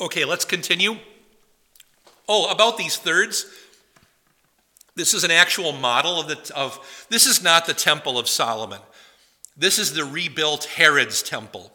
Okay, 0.00 0.24
let's 0.24 0.44
continue. 0.44 0.96
Oh, 2.28 2.50
about 2.50 2.78
these 2.78 2.96
thirds. 2.96 3.46
This 4.94 5.12
is 5.12 5.24
an 5.24 5.30
actual 5.30 5.72
model 5.72 6.20
of 6.20 6.28
the 6.28 6.52
of 6.54 7.06
this 7.08 7.26
is 7.26 7.42
not 7.42 7.66
the 7.66 7.74
temple 7.74 8.18
of 8.18 8.28
Solomon. 8.28 8.80
This 9.56 9.78
is 9.78 9.94
the 9.94 10.04
rebuilt 10.04 10.64
Herod's 10.64 11.22
temple. 11.22 11.72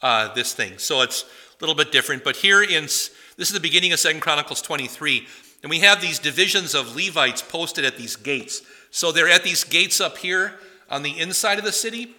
Uh, 0.00 0.34
this 0.34 0.52
thing. 0.52 0.78
So 0.78 1.02
it's 1.02 1.22
a 1.22 1.26
little 1.60 1.76
bit 1.76 1.92
different. 1.92 2.24
But 2.24 2.34
here 2.34 2.62
in 2.62 2.84
this 2.84 3.10
is 3.38 3.52
the 3.52 3.60
beginning 3.60 3.92
of 3.92 4.00
Second 4.00 4.20
Chronicles 4.20 4.60
23, 4.60 5.28
and 5.62 5.70
we 5.70 5.78
have 5.78 6.00
these 6.00 6.18
divisions 6.18 6.74
of 6.74 6.96
Levites 6.96 7.42
posted 7.42 7.84
at 7.84 7.96
these 7.96 8.16
gates. 8.16 8.62
So 8.90 9.12
they're 9.12 9.28
at 9.28 9.44
these 9.44 9.62
gates 9.62 10.00
up 10.00 10.18
here 10.18 10.54
on 10.90 11.04
the 11.04 11.16
inside 11.16 11.60
of 11.60 11.64
the 11.64 11.72
city, 11.72 12.16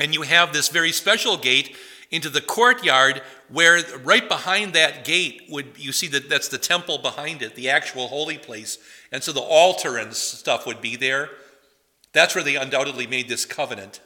and 0.00 0.14
you 0.14 0.22
have 0.22 0.54
this 0.54 0.70
very 0.70 0.92
special 0.92 1.36
gate 1.36 1.76
into 2.10 2.30
the 2.30 2.40
courtyard 2.40 3.22
where 3.48 3.80
right 4.04 4.28
behind 4.28 4.72
that 4.72 5.04
gate 5.04 5.42
would 5.48 5.66
you 5.76 5.92
see 5.92 6.08
that 6.08 6.28
that's 6.28 6.48
the 6.48 6.58
temple 6.58 6.98
behind 6.98 7.42
it 7.42 7.54
the 7.54 7.68
actual 7.68 8.08
holy 8.08 8.38
place. 8.38 8.78
And 9.10 9.22
so 9.22 9.32
the 9.32 9.40
altar 9.40 9.96
and 9.96 10.12
stuff 10.14 10.66
would 10.66 10.80
be 10.80 10.96
there. 10.96 11.30
That's 12.12 12.34
where 12.34 12.44
they 12.44 12.56
undoubtedly 12.56 13.06
made 13.06 13.28
this 13.28 13.44
covenant. 13.44 14.00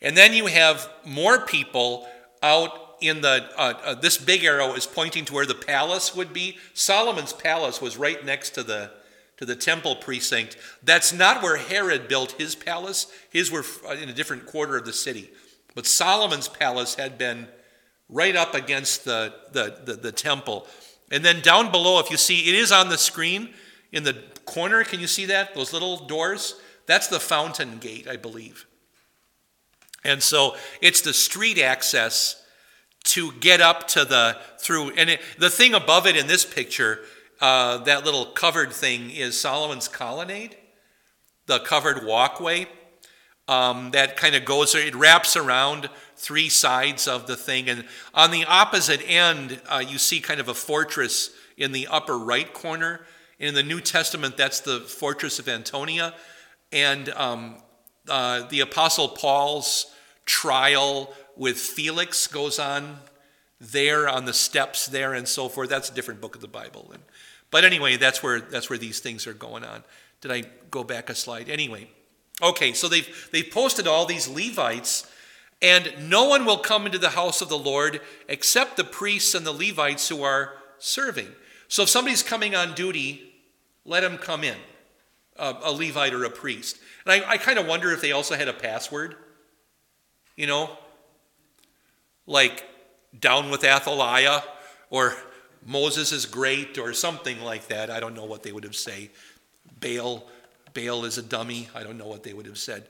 And 0.00 0.16
then 0.16 0.32
you 0.32 0.46
have 0.46 0.88
more 1.04 1.40
people 1.40 2.06
out 2.42 2.96
in 3.00 3.20
the 3.20 3.48
uh, 3.56 3.74
uh, 3.84 3.94
this 3.94 4.16
big 4.16 4.44
arrow 4.44 4.74
is 4.74 4.86
pointing 4.86 5.24
to 5.24 5.34
where 5.34 5.46
the 5.46 5.54
palace 5.54 6.14
would 6.14 6.32
be. 6.32 6.58
Solomon's 6.74 7.32
palace 7.32 7.80
was 7.80 7.96
right 7.96 8.24
next 8.24 8.50
to 8.50 8.62
the 8.62 8.90
to 9.36 9.44
the 9.44 9.56
temple 9.56 9.96
precinct. 9.96 10.56
That's 10.82 11.12
not 11.12 11.42
where 11.42 11.56
herod 11.56 12.08
built 12.08 12.32
his 12.32 12.54
palace. 12.56 13.06
His 13.30 13.50
were 13.50 13.64
in 13.92 14.08
a 14.08 14.12
different 14.14 14.46
quarter 14.46 14.76
of 14.76 14.84
the 14.84 14.92
city 14.92 15.30
but 15.74 15.86
Solomon's 15.86 16.48
palace 16.48 16.94
had 16.94 17.18
been 17.18 17.48
right 18.08 18.36
up 18.36 18.54
against 18.54 19.04
the, 19.04 19.34
the, 19.52 19.76
the, 19.84 19.92
the, 19.94 20.12
temple. 20.12 20.66
And 21.10 21.24
then 21.24 21.40
down 21.40 21.70
below, 21.70 22.00
if 22.00 22.10
you 22.10 22.16
see, 22.16 22.48
it 22.48 22.54
is 22.54 22.72
on 22.72 22.88
the 22.88 22.98
screen 22.98 23.50
in 23.92 24.04
the 24.04 24.16
corner. 24.44 24.82
Can 24.84 25.00
you 25.00 25.06
see 25.06 25.26
that? 25.26 25.54
Those 25.54 25.72
little 25.72 26.06
doors? 26.06 26.54
That's 26.86 27.08
the 27.08 27.20
fountain 27.20 27.78
gate, 27.78 28.08
I 28.08 28.16
believe. 28.16 28.66
And 30.04 30.22
so 30.22 30.56
it's 30.80 31.02
the 31.02 31.12
street 31.12 31.58
access 31.58 32.42
to 33.04 33.32
get 33.32 33.60
up 33.60 33.88
to 33.88 34.04
the 34.04 34.38
through. 34.58 34.90
And 34.96 35.10
it, 35.10 35.20
the 35.38 35.50
thing 35.50 35.74
above 35.74 36.06
it 36.06 36.16
in 36.16 36.26
this 36.26 36.44
picture, 36.44 37.00
uh, 37.40 37.78
that 37.78 38.04
little 38.04 38.26
covered 38.26 38.72
thing, 38.72 39.10
is 39.10 39.38
Solomon's 39.38 39.88
colonnade, 39.88 40.56
the 41.46 41.58
covered 41.60 42.06
walkway 42.06 42.66
um, 43.48 43.90
that 43.92 44.16
kind 44.16 44.34
of 44.34 44.44
goes, 44.44 44.74
it 44.74 44.94
wraps 44.94 45.34
around 45.34 45.88
three 46.16 46.50
sides 46.50 47.08
of 47.08 47.26
the 47.26 47.36
thing. 47.36 47.68
And 47.68 47.84
on 48.12 48.30
the 48.30 48.44
opposite 48.44 49.00
end, 49.08 49.60
uh, 49.68 49.82
you 49.86 49.98
see 49.98 50.20
kind 50.20 50.38
of 50.38 50.48
a 50.48 50.54
fortress 50.54 51.30
in 51.56 51.72
the 51.72 51.86
upper 51.86 52.18
right 52.18 52.52
corner. 52.52 53.00
In 53.38 53.54
the 53.54 53.62
New 53.62 53.80
Testament, 53.80 54.36
that's 54.36 54.60
the 54.60 54.80
fortress 54.80 55.38
of 55.38 55.48
Antonia. 55.48 56.14
And 56.72 57.08
um, 57.10 57.56
uh, 58.08 58.46
the 58.48 58.60
Apostle 58.60 59.08
Paul's 59.08 59.86
trial 60.26 61.14
with 61.36 61.56
Felix 61.56 62.26
goes 62.26 62.58
on 62.58 62.98
there 63.60 64.08
on 64.08 64.24
the 64.24 64.34
steps 64.34 64.86
there 64.86 65.14
and 65.14 65.26
so 65.26 65.48
forth. 65.48 65.70
That's 65.70 65.90
a 65.90 65.94
different 65.94 66.20
book 66.20 66.34
of 66.34 66.42
the 66.42 66.48
Bible. 66.48 66.90
And, 66.92 67.02
but 67.50 67.64
anyway, 67.64 67.96
that's 67.96 68.22
where, 68.22 68.40
that's 68.40 68.68
where 68.68 68.78
these 68.78 69.00
things 69.00 69.26
are 69.26 69.32
going 69.32 69.64
on. 69.64 69.84
Did 70.20 70.32
I 70.32 70.42
go 70.70 70.84
back 70.84 71.08
a 71.08 71.14
slide? 71.14 71.48
Anyway. 71.48 71.88
Okay, 72.42 72.72
so 72.72 72.88
they've, 72.88 73.28
they've 73.32 73.50
posted 73.50 73.86
all 73.86 74.06
these 74.06 74.28
Levites, 74.28 75.10
and 75.60 75.92
no 76.08 76.28
one 76.28 76.44
will 76.44 76.58
come 76.58 76.86
into 76.86 76.98
the 76.98 77.10
house 77.10 77.40
of 77.42 77.48
the 77.48 77.58
Lord 77.58 78.00
except 78.28 78.76
the 78.76 78.84
priests 78.84 79.34
and 79.34 79.44
the 79.44 79.52
Levites 79.52 80.08
who 80.08 80.22
are 80.22 80.54
serving. 80.78 81.28
So 81.66 81.82
if 81.82 81.88
somebody's 81.88 82.22
coming 82.22 82.54
on 82.54 82.74
duty, 82.74 83.32
let 83.84 84.04
him 84.04 84.18
come 84.18 84.44
in, 84.44 84.56
a, 85.36 85.54
a 85.62 85.72
Levite 85.72 86.14
or 86.14 86.24
a 86.24 86.30
priest. 86.30 86.78
And 87.04 87.12
I, 87.24 87.30
I 87.30 87.36
kind 87.38 87.58
of 87.58 87.66
wonder 87.66 87.90
if 87.90 88.00
they 88.00 88.12
also 88.12 88.36
had 88.36 88.48
a 88.48 88.52
password, 88.52 89.16
you 90.36 90.46
know, 90.46 90.78
like 92.26 92.64
down 93.18 93.50
with 93.50 93.64
Athaliah 93.64 94.42
or 94.90 95.16
Moses 95.66 96.12
is 96.12 96.24
great 96.24 96.78
or 96.78 96.92
something 96.92 97.40
like 97.40 97.66
that. 97.68 97.90
I 97.90 97.98
don't 97.98 98.14
know 98.14 98.24
what 98.24 98.44
they 98.44 98.52
would 98.52 98.64
have 98.64 98.76
say. 98.76 99.10
Baal 99.80 100.28
Baal 100.74 101.04
is 101.04 101.18
a 101.18 101.22
dummy. 101.22 101.68
I 101.74 101.82
don't 101.82 101.98
know 101.98 102.06
what 102.06 102.22
they 102.22 102.32
would 102.32 102.46
have 102.46 102.58
said. 102.58 102.88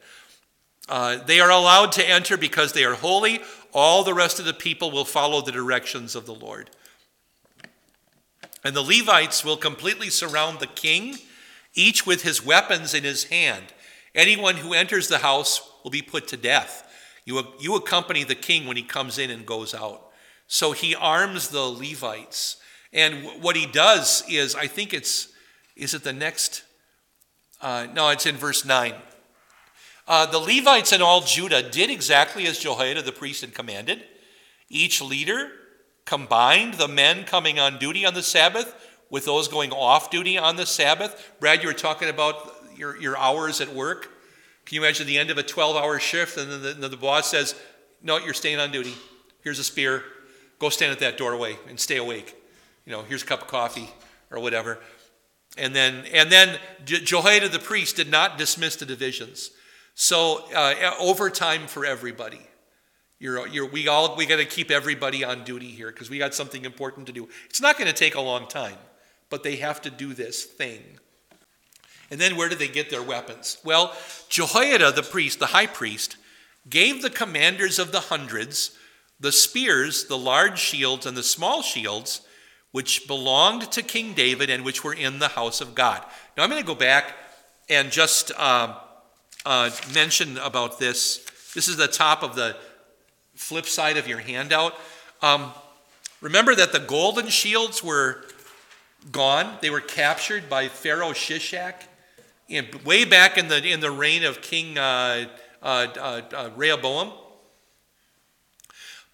Uh, 0.88 1.16
they 1.24 1.38
are 1.40 1.50
allowed 1.50 1.92
to 1.92 2.08
enter 2.08 2.36
because 2.36 2.72
they 2.72 2.84
are 2.84 2.94
holy. 2.94 3.40
All 3.72 4.04
the 4.04 4.14
rest 4.14 4.38
of 4.38 4.46
the 4.46 4.54
people 4.54 4.90
will 4.90 5.04
follow 5.04 5.42
the 5.42 5.52
directions 5.52 6.14
of 6.14 6.24
the 6.24 6.34
Lord. 6.34 6.70
And 8.64 8.74
the 8.74 8.82
Levites 8.82 9.44
will 9.44 9.56
completely 9.56 10.10
surround 10.10 10.58
the 10.58 10.66
king, 10.66 11.16
each 11.74 12.06
with 12.06 12.22
his 12.22 12.44
weapons 12.44 12.94
in 12.94 13.04
his 13.04 13.24
hand. 13.24 13.64
Anyone 14.14 14.56
who 14.56 14.72
enters 14.72 15.08
the 15.08 15.18
house 15.18 15.60
will 15.84 15.90
be 15.90 16.02
put 16.02 16.26
to 16.28 16.36
death. 16.36 16.84
You, 17.24 17.46
you 17.60 17.76
accompany 17.76 18.24
the 18.24 18.34
king 18.34 18.66
when 18.66 18.76
he 18.76 18.82
comes 18.82 19.18
in 19.18 19.30
and 19.30 19.44
goes 19.44 19.74
out. 19.74 20.10
So 20.46 20.72
he 20.72 20.94
arms 20.94 21.48
the 21.48 21.60
Levites. 21.60 22.56
And 22.92 23.42
what 23.42 23.54
he 23.54 23.66
does 23.66 24.24
is, 24.28 24.54
I 24.54 24.66
think 24.66 24.94
it's, 24.94 25.28
is 25.76 25.92
it 25.92 26.04
the 26.04 26.12
next 26.12 26.62
uh, 27.60 27.86
no, 27.92 28.08
it's 28.10 28.26
in 28.26 28.36
verse 28.36 28.64
9. 28.64 28.94
Uh, 30.06 30.26
the 30.26 30.38
Levites 30.38 30.92
and 30.92 31.02
all 31.02 31.20
Judah 31.20 31.62
did 31.62 31.90
exactly 31.90 32.46
as 32.46 32.58
Jehoiada 32.58 33.02
the 33.02 33.12
priest 33.12 33.42
had 33.42 33.54
commanded. 33.54 34.02
Each 34.68 35.02
leader 35.02 35.50
combined 36.04 36.74
the 36.74 36.88
men 36.88 37.24
coming 37.24 37.58
on 37.58 37.78
duty 37.78 38.06
on 38.06 38.14
the 38.14 38.22
Sabbath 38.22 38.74
with 39.10 39.24
those 39.24 39.48
going 39.48 39.72
off 39.72 40.10
duty 40.10 40.38
on 40.38 40.56
the 40.56 40.66
Sabbath. 40.66 41.32
Brad, 41.40 41.62
you 41.62 41.68
were 41.68 41.74
talking 41.74 42.08
about 42.08 42.54
your, 42.76 42.98
your 43.00 43.18
hours 43.18 43.60
at 43.60 43.74
work. 43.74 44.08
Can 44.64 44.76
you 44.76 44.82
imagine 44.82 45.06
the 45.06 45.18
end 45.18 45.30
of 45.30 45.38
a 45.38 45.42
12 45.42 45.76
hour 45.76 45.98
shift 45.98 46.36
and 46.38 46.50
then 46.50 46.80
the, 46.80 46.88
the 46.88 46.96
boss 46.96 47.30
says, 47.30 47.54
No, 48.02 48.18
you're 48.18 48.34
staying 48.34 48.58
on 48.58 48.70
duty. 48.70 48.94
Here's 49.42 49.58
a 49.58 49.64
spear. 49.64 50.04
Go 50.58 50.68
stand 50.68 50.92
at 50.92 50.98
that 51.00 51.16
doorway 51.18 51.56
and 51.68 51.78
stay 51.78 51.96
awake. 51.96 52.34
You 52.84 52.92
know, 52.92 53.02
here's 53.02 53.22
a 53.22 53.26
cup 53.26 53.42
of 53.42 53.48
coffee 53.48 53.88
or 54.30 54.40
whatever. 54.40 54.78
And 55.58 55.74
then, 55.74 56.04
and 56.12 56.30
then 56.30 56.58
Jehoiada 56.84 57.48
the 57.48 57.58
priest 57.58 57.96
did 57.96 58.10
not 58.10 58.38
dismiss 58.38 58.76
the 58.76 58.86
divisions. 58.86 59.50
So 59.94 60.44
uh, 60.54 60.94
overtime 60.98 61.66
for 61.66 61.84
everybody. 61.84 62.40
You're, 63.18 63.48
you're, 63.48 63.66
we 63.66 63.88
all 63.88 64.14
we 64.16 64.26
got 64.26 64.36
to 64.36 64.44
keep 64.44 64.70
everybody 64.70 65.24
on 65.24 65.42
duty 65.42 65.66
here 65.66 65.90
because 65.90 66.08
we 66.08 66.18
got 66.18 66.34
something 66.34 66.64
important 66.64 67.08
to 67.08 67.12
do. 67.12 67.28
It's 67.50 67.60
not 67.60 67.76
going 67.76 67.88
to 67.88 67.96
take 67.96 68.14
a 68.14 68.20
long 68.20 68.46
time, 68.46 68.76
but 69.28 69.42
they 69.42 69.56
have 69.56 69.82
to 69.82 69.90
do 69.90 70.14
this 70.14 70.44
thing. 70.44 70.82
And 72.10 72.20
then 72.20 72.36
where 72.36 72.48
do 72.48 72.54
they 72.54 72.68
get 72.68 72.90
their 72.90 73.02
weapons? 73.02 73.58
Well, 73.64 73.92
Jehoiada 74.28 74.92
the 74.92 75.02
priest, 75.02 75.40
the 75.40 75.46
high 75.46 75.66
priest, 75.66 76.16
gave 76.70 77.02
the 77.02 77.10
commanders 77.10 77.80
of 77.80 77.90
the 77.90 78.00
hundreds 78.00 78.76
the 79.20 79.32
spears, 79.32 80.04
the 80.04 80.18
large 80.18 80.58
shields, 80.58 81.04
and 81.04 81.16
the 81.16 81.22
small 81.22 81.62
shields 81.62 82.20
which 82.72 83.06
belonged 83.06 83.70
to 83.72 83.82
King 83.82 84.12
David 84.12 84.50
and 84.50 84.64
which 84.64 84.84
were 84.84 84.94
in 84.94 85.18
the 85.18 85.28
house 85.28 85.60
of 85.60 85.74
God. 85.74 86.04
Now 86.36 86.44
I'm 86.44 86.50
going 86.50 86.62
to 86.62 86.66
go 86.66 86.74
back 86.74 87.14
and 87.68 87.90
just 87.90 88.30
uh, 88.36 88.76
uh, 89.46 89.70
mention 89.94 90.38
about 90.38 90.78
this. 90.78 91.24
This 91.54 91.68
is 91.68 91.76
the 91.76 91.88
top 91.88 92.22
of 92.22 92.34
the 92.34 92.56
flip 93.34 93.66
side 93.66 93.96
of 93.96 94.06
your 94.06 94.18
handout. 94.18 94.74
Um, 95.22 95.52
remember 96.20 96.54
that 96.54 96.72
the 96.72 96.80
golden 96.80 97.28
shields 97.28 97.82
were 97.82 98.24
gone, 99.12 99.58
they 99.62 99.70
were 99.70 99.80
captured 99.80 100.48
by 100.50 100.68
Pharaoh 100.68 101.12
Shishak. 101.12 101.74
In, 102.48 102.66
way 102.84 103.04
back 103.04 103.36
in 103.36 103.48
the, 103.48 103.62
in 103.62 103.80
the 103.80 103.90
reign 103.90 104.24
of 104.24 104.40
King 104.40 104.78
uh, 104.78 105.26
uh, 105.62 105.86
uh, 105.96 106.22
uh 106.32 106.50
Rehoboam. 106.56 107.12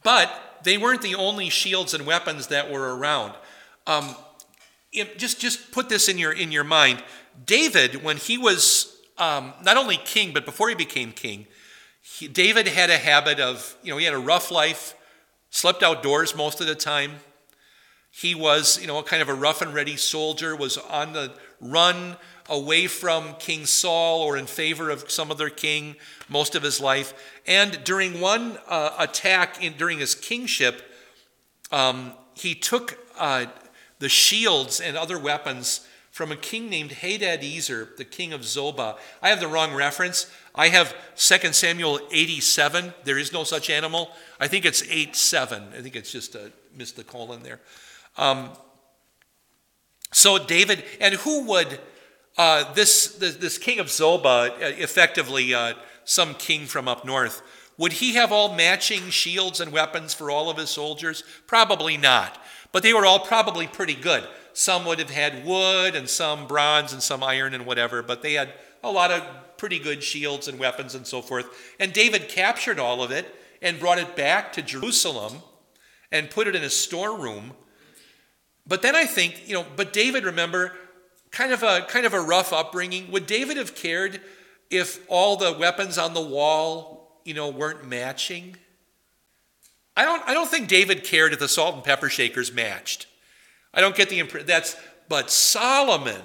But 0.05 0.61
they 0.63 0.79
weren't 0.79 1.03
the 1.03 1.17
only 1.17 1.49
shields 1.49 1.95
and 1.95 2.07
weapons 2.07 2.47
that 2.49 2.71
were 2.71 2.97
around. 2.97 3.35
Um, 3.87 4.15
just, 5.17 5.41
just 5.41 5.73
put 5.73 5.89
this 5.89 6.09
in 6.09 6.19
your, 6.19 6.33
in 6.33 6.53
your 6.53 6.65
mind. 6.65 7.03
David, 7.47 8.03
when 8.03 8.17
he 8.17 8.39
was 8.39 8.97
um, 9.19 9.53
not 9.63 9.77
only 9.77 9.97
king, 9.97 10.33
but 10.33 10.45
before 10.45 10.69
he 10.69 10.75
became 10.75 11.13
king, 11.13 11.47
he, 12.01 12.29
David 12.29 12.69
had 12.69 12.91
a 12.91 12.99
habit 12.99 13.41
of, 13.41 13.77
you 13.83 13.91
know, 13.91 13.99
he 13.99 14.05
had 14.05 14.15
a 14.15 14.19
rough 14.19 14.51
life, 14.51 14.95
slept 15.51 15.83
outdoors 15.83 16.37
most 16.37 16.61
of 16.61 16.67
the 16.67 16.75
time. 16.75 17.13
He 18.11 18.35
was, 18.35 18.81
you 18.81 18.87
know, 18.87 19.03
kind 19.03 19.23
of 19.23 19.29
a 19.29 19.35
rough 19.35 19.63
and 19.63 19.75
ready 19.75 19.97
soldier, 19.97 20.55
was 20.55 20.79
on 20.79 21.13
the 21.13 21.33
run 21.61 22.17
away 22.49 22.87
from 22.87 23.35
King 23.39 23.67
Saul 23.67 24.21
or 24.21 24.37
in 24.37 24.47
favor 24.47 24.91
of 24.91 25.11
some 25.11 25.31
other 25.31 25.49
king 25.49 25.97
most 26.29 26.55
of 26.55 26.63
his 26.63 26.81
life. 26.81 27.15
And 27.47 27.83
during 27.85 28.21
one 28.21 28.59
uh, 28.69 28.95
attack 28.99 29.65
in, 29.65 29.73
during 29.77 29.99
his 29.99 30.15
kingship, 30.15 30.83
um, 31.73 32.13
he 32.35 32.55
took 32.55 32.99
uh, 33.19 33.47
the 34.05 34.09
shields 34.11 34.83
and 34.83 34.99
other 34.99 35.19
weapons 35.19 35.81
from 36.11 36.31
a 36.31 36.37
king 36.37 36.69
named 36.69 36.91
Hadadezer, 36.91 37.97
the 37.97 38.05
king 38.05 38.35
of 38.35 38.43
Zobah. 38.43 38.99
I 39.23 39.31
have 39.31 39.41
the 39.41 39.49
wrong 39.49 39.73
reference. 39.73 40.31
I 40.55 40.69
have 40.69 40.95
2 41.17 41.55
Samuel 41.55 41.99
87. 42.13 42.93
There 43.05 43.17
is 43.17 43.33
no 43.33 43.45
such 43.45 43.71
animal. 43.71 44.11
I 44.39 44.47
think 44.47 44.67
it's 44.67 44.83
8 44.87 45.17
7. 45.17 45.69
I 45.75 45.81
think 45.81 45.97
it's 45.97 46.13
just 46.13 46.35
a 46.35 46.53
missed 46.77 46.97
the 46.97 47.03
colon 47.03 47.43
there. 47.43 47.61
Um, 48.19 48.51
so 50.13 50.37
David, 50.37 50.85
and 51.01 51.15
who 51.15 51.45
would 51.45 51.81
uh, 52.37 52.75
this, 52.75 53.07
this, 53.15 53.37
this 53.37 53.57
king 53.57 53.79
of 53.79 53.87
Zobah, 53.87 54.51
uh, 54.51 54.55
effectively 54.77 55.55
uh, 55.55 55.73
some 56.05 56.35
king 56.35 56.67
from 56.67 56.89
up 56.89 57.07
north, 57.07 57.41
would 57.79 57.95
he 57.95 58.17
have 58.17 58.33
all 58.33 58.55
matching 58.55 59.09
shields 59.09 59.61
and 59.61 59.73
weapons 59.73 60.13
for 60.13 60.31
all 60.31 60.51
of 60.51 60.59
his 60.59 60.69
soldiers? 60.69 61.25
Probably 61.47 61.97
not. 61.97 62.39
But 62.75 62.83
they 62.83 62.93
were 62.93 63.07
all 63.07 63.21
probably 63.21 63.69
pretty 63.69 63.95
good. 63.95 64.27
Some 64.53 64.85
would 64.87 64.99
have 64.99 65.09
had 65.09 65.45
wood 65.47 65.95
and 65.95 66.09
some 66.09 66.49
bronze 66.49 66.93
and 66.93 67.01
some 67.01 67.23
iron 67.23 67.55
and 67.55 67.67
whatever, 67.67 68.03
but 68.03 68.21
they 68.21 68.33
had 68.33 68.53
a 68.83 68.91
lot 68.91 69.13
of 69.13 69.23
pretty 69.59 69.79
good 69.79 70.03
shields 70.03 70.49
and 70.49 70.59
weapons 70.59 70.97
and 70.97 71.07
so 71.07 71.23
forth. 71.23 71.47
And 71.79 71.93
David 71.93 72.29
captured 72.29 72.81
all 72.81 73.01
of 73.01 73.13
it 73.13 73.33
and 73.63 73.79
brought 73.79 73.99
it 73.99 74.17
back 74.17 74.53
to 74.55 74.63
Jerusalem 74.63 75.35
and 76.11 76.29
put 76.29 76.49
it 76.49 76.57
in 76.57 76.65
a 76.65 76.69
storeroom. 76.69 77.53
But 78.67 78.83
then 78.83 78.97
I 78.97 79.05
think, 79.05 79.47
you 79.47 79.55
know, 79.55 79.65
but 79.77 79.93
David, 79.93 80.25
remember, 80.25 80.73
kind 81.31 81.53
of 81.53 81.63
a 81.63 81.83
kind 81.83 82.07
of 82.07 82.13
a 82.13 82.21
rough 82.21 82.53
upbringing. 82.53 83.09
Would 83.13 83.29
David 83.29 83.57
have 83.57 83.77
cared 83.77 84.21
if 84.69 84.99
all 85.09 85.37
the 85.37 85.53
weapons 85.53 85.97
on 85.97 86.13
the 86.13 86.21
wall, 86.21 87.21
you 87.25 87.35
know, 87.35 87.51
weren't 87.51 87.87
matching? 87.87 88.57
I 89.97 90.05
don't 90.05 90.23
I 90.27 90.35
don't 90.35 90.49
think 90.49 90.69
David 90.69 91.05
cared 91.05 91.33
if 91.33 91.39
the 91.39 91.49
salt 91.49 91.75
and 91.75 91.85
pepper 91.85 92.09
shakers 92.09 92.53
matched. 92.53 93.07
I 93.73 93.81
don't 93.81 93.97
get 93.97 94.09
the 94.09 94.19
impression 94.19 94.47
that's 94.47 94.77
but 95.09 95.31
Solomon, 95.31 96.23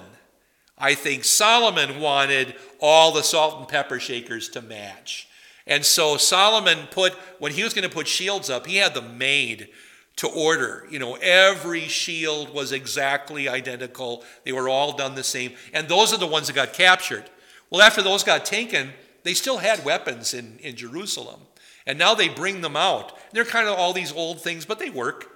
I 0.78 0.94
think 0.94 1.24
Solomon 1.24 2.00
wanted 2.00 2.54
all 2.80 3.12
the 3.12 3.22
salt 3.22 3.58
and 3.58 3.68
pepper 3.68 4.00
shakers 4.00 4.48
to 4.50 4.62
match. 4.62 5.28
And 5.66 5.84
so 5.84 6.16
Solomon 6.16 6.88
put, 6.90 7.12
when 7.38 7.52
he 7.52 7.62
was 7.62 7.74
going 7.74 7.88
to 7.88 7.94
put 7.94 8.08
shields 8.08 8.48
up, 8.48 8.66
he 8.66 8.76
had 8.76 8.94
them 8.94 9.18
made 9.18 9.68
to 10.16 10.26
order. 10.26 10.86
You 10.90 10.98
know, 10.98 11.14
every 11.16 11.82
shield 11.82 12.52
was 12.52 12.72
exactly 12.72 13.48
identical. 13.48 14.24
They 14.44 14.52
were 14.52 14.68
all 14.68 14.96
done 14.96 15.14
the 15.14 15.22
same. 15.22 15.52
And 15.72 15.88
those 15.88 16.12
are 16.12 16.18
the 16.18 16.26
ones 16.26 16.46
that 16.46 16.54
got 16.54 16.72
captured. 16.72 17.24
Well, 17.68 17.82
after 17.82 18.02
those 18.02 18.24
got 18.24 18.44
taken, 18.44 18.90
they 19.22 19.34
still 19.34 19.58
had 19.58 19.84
weapons 19.84 20.34
in, 20.34 20.58
in 20.60 20.76
Jerusalem. 20.76 21.40
And 21.86 21.98
now 21.98 22.14
they 22.14 22.28
bring 22.28 22.60
them 22.60 22.76
out. 22.76 23.18
They're 23.32 23.44
kind 23.44 23.68
of 23.68 23.78
all 23.78 23.92
these 23.92 24.12
old 24.12 24.40
things, 24.40 24.64
but 24.64 24.78
they 24.78 24.90
work. 24.90 25.30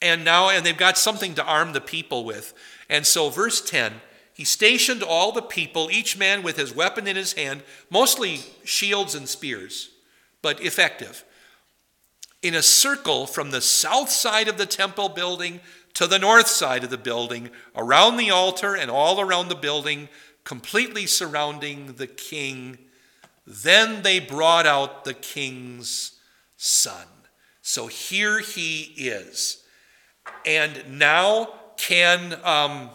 And 0.00 0.24
now, 0.24 0.50
and 0.50 0.64
they've 0.64 0.76
got 0.76 0.96
something 0.96 1.34
to 1.34 1.44
arm 1.44 1.72
the 1.72 1.80
people 1.80 2.24
with. 2.24 2.54
And 2.88 3.06
so, 3.06 3.30
verse 3.30 3.60
10 3.60 4.00
he 4.32 4.44
stationed 4.44 5.02
all 5.02 5.32
the 5.32 5.42
people, 5.42 5.90
each 5.90 6.16
man 6.16 6.44
with 6.44 6.56
his 6.56 6.72
weapon 6.72 7.08
in 7.08 7.16
his 7.16 7.32
hand, 7.32 7.64
mostly 7.90 8.42
shields 8.62 9.16
and 9.16 9.28
spears, 9.28 9.90
but 10.42 10.62
effective 10.62 11.24
in 12.42 12.54
a 12.54 12.62
circle 12.62 13.26
from 13.26 13.50
the 13.50 13.60
south 13.60 14.10
side 14.10 14.48
of 14.48 14.58
the 14.58 14.66
temple 14.66 15.08
building 15.08 15.60
to 15.94 16.06
the 16.06 16.18
north 16.18 16.46
side 16.46 16.84
of 16.84 16.90
the 16.90 16.98
building, 16.98 17.50
around 17.74 18.16
the 18.16 18.30
altar 18.30 18.76
and 18.76 18.90
all 18.90 19.20
around 19.20 19.48
the 19.48 19.56
building, 19.56 20.08
completely 20.44 21.06
surrounding 21.06 21.94
the 21.94 22.06
king. 22.06 22.78
Then 23.50 24.02
they 24.02 24.20
brought 24.20 24.66
out 24.66 25.04
the 25.04 25.14
king's 25.14 26.20
son. 26.58 27.06
So 27.62 27.86
here 27.86 28.40
he 28.40 28.82
is. 28.94 29.64
And 30.44 30.98
now, 30.98 31.54
can 31.78 32.38
um, 32.44 32.90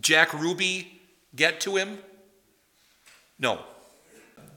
Jack 0.00 0.32
Ruby 0.32 1.00
get 1.34 1.60
to 1.62 1.74
him? 1.74 1.98
No. 3.36 3.62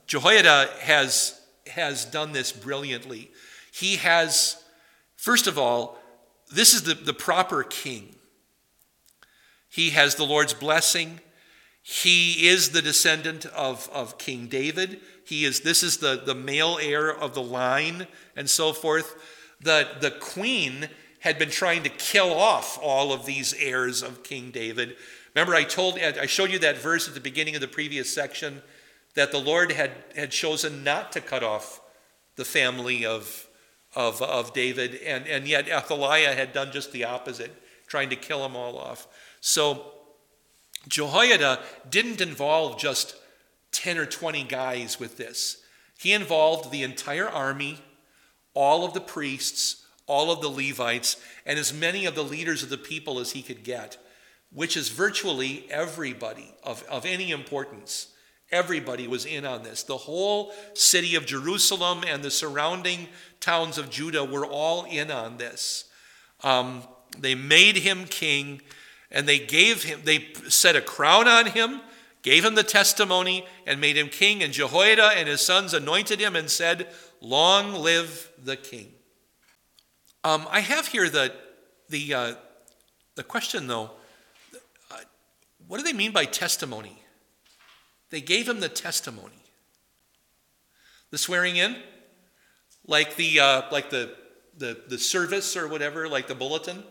Jehoiada 0.05 0.69
has, 0.81 1.41
has 1.65 2.05
done 2.05 2.31
this 2.31 2.51
brilliantly. 2.51 3.31
He 3.71 3.95
has, 3.95 4.63
first 5.15 5.47
of 5.47 5.57
all, 5.57 5.97
this 6.53 6.75
is 6.75 6.83
the, 6.83 6.93
the 6.93 7.13
proper 7.13 7.63
king. 7.63 8.15
He 9.67 9.89
has 9.91 10.13
the 10.13 10.25
Lord's 10.25 10.53
blessing. 10.53 11.21
He 11.81 12.47
is 12.47 12.69
the 12.69 12.83
descendant 12.83 13.47
of, 13.47 13.89
of 13.91 14.19
King 14.19 14.45
David. 14.45 14.99
He 15.29 15.45
is, 15.45 15.59
this 15.59 15.83
is 15.83 15.97
the, 15.97 16.19
the 16.25 16.33
male 16.33 16.79
heir 16.81 17.15
of 17.15 17.35
the 17.35 17.41
line 17.41 18.07
and 18.35 18.49
so 18.49 18.73
forth. 18.73 19.15
The, 19.61 19.87
the 20.01 20.09
queen 20.09 20.89
had 21.19 21.37
been 21.37 21.51
trying 21.51 21.83
to 21.83 21.89
kill 21.89 22.33
off 22.33 22.79
all 22.81 23.13
of 23.13 23.27
these 23.27 23.53
heirs 23.53 24.01
of 24.01 24.23
King 24.23 24.49
David. 24.49 24.95
Remember, 25.35 25.53
I 25.53 25.65
told 25.65 25.99
I 25.99 26.25
showed 26.25 26.49
you 26.49 26.57
that 26.59 26.79
verse 26.79 27.07
at 27.07 27.13
the 27.13 27.19
beginning 27.19 27.53
of 27.53 27.61
the 27.61 27.67
previous 27.67 28.11
section 28.11 28.63
that 29.13 29.31
the 29.31 29.37
Lord 29.37 29.71
had, 29.71 29.91
had 30.15 30.31
chosen 30.31 30.83
not 30.83 31.11
to 31.11 31.21
cut 31.21 31.43
off 31.43 31.79
the 32.35 32.43
family 32.45 33.05
of, 33.05 33.47
of, 33.95 34.23
of 34.23 34.51
David, 34.53 34.95
and, 35.05 35.27
and 35.27 35.47
yet 35.47 35.69
Athaliah 35.69 36.33
had 36.33 36.53
done 36.53 36.71
just 36.71 36.91
the 36.91 37.03
opposite, 37.03 37.51
trying 37.85 38.09
to 38.09 38.15
kill 38.15 38.41
them 38.41 38.55
all 38.55 38.79
off. 38.79 39.07
So 39.41 39.91
Jehoiada 40.87 41.59
didn't 41.87 42.19
involve 42.19 42.79
just 42.79 43.15
10 43.71 43.97
or 43.97 44.05
20 44.05 44.43
guys 44.43 44.99
with 44.99 45.17
this. 45.17 45.57
He 45.97 46.13
involved 46.13 46.71
the 46.71 46.83
entire 46.83 47.27
army, 47.27 47.79
all 48.53 48.85
of 48.85 48.93
the 48.93 49.01
priests, 49.01 49.85
all 50.07 50.31
of 50.31 50.41
the 50.41 50.49
Levites, 50.49 51.17
and 51.45 51.59
as 51.59 51.73
many 51.73 52.05
of 52.05 52.15
the 52.15 52.23
leaders 52.23 52.63
of 52.63 52.69
the 52.69 52.77
people 52.77 53.19
as 53.19 53.31
he 53.31 53.41
could 53.41 53.63
get, 53.63 53.97
which 54.51 54.75
is 54.75 54.89
virtually 54.89 55.65
everybody 55.69 56.55
of, 56.63 56.83
of 56.89 57.05
any 57.05 57.31
importance. 57.31 58.07
Everybody 58.51 59.07
was 59.07 59.25
in 59.25 59.45
on 59.45 59.63
this. 59.63 59.83
The 59.83 59.97
whole 59.97 60.51
city 60.73 61.15
of 61.15 61.25
Jerusalem 61.25 62.03
and 62.07 62.23
the 62.23 62.31
surrounding 62.31 63.07
towns 63.39 63.77
of 63.77 63.91
Judah 63.91 64.23
were 64.23 64.45
all 64.45 64.85
in 64.85 65.11
on 65.11 65.37
this. 65.37 65.85
Um, 66.43 66.83
they 67.17 67.35
made 67.35 67.77
him 67.77 68.05
king 68.05 68.61
and 69.11 69.27
they 69.27 69.39
gave 69.39 69.83
him, 69.83 70.01
they 70.03 70.27
set 70.47 70.75
a 70.75 70.81
crown 70.81 71.27
on 71.27 71.47
him, 71.47 71.81
gave 72.21 72.43
him 72.43 72.55
the 72.55 72.63
testimony, 72.63 73.45
and 73.65 73.79
made 73.79 73.97
him 73.97 74.09
king. 74.09 74.43
And 74.43 74.53
Jehoiada 74.53 75.11
and 75.15 75.27
his 75.27 75.41
sons 75.41 75.73
anointed 75.73 76.19
him 76.19 76.35
and 76.35 76.49
said, 76.49 76.87
Long 77.21 77.73
live 77.73 78.31
the 78.43 78.55
king. 78.55 78.91
Um, 80.23 80.47
I 80.49 80.59
have 80.59 80.87
here 80.87 81.09
the, 81.09 81.33
the, 81.89 82.13
uh, 82.13 82.33
the 83.15 83.23
question, 83.23 83.67
though 83.67 83.91
uh, 84.91 84.97
what 85.67 85.77
do 85.77 85.83
they 85.83 85.93
mean 85.93 86.11
by 86.11 86.25
testimony? 86.25 87.01
They 88.09 88.21
gave 88.21 88.47
him 88.47 88.59
the 88.59 88.69
testimony. 88.69 89.43
The 91.11 91.17
swearing 91.17 91.55
in? 91.55 91.77
like 92.89 93.15
the 93.15 93.39
uh, 93.39 93.61
like 93.71 93.89
the, 93.91 94.13
the 94.57 94.77
the 94.87 94.97
service 94.97 95.55
or 95.55 95.67
whatever, 95.67 96.09
like 96.09 96.27
the 96.27 96.35
bulletin 96.35 96.83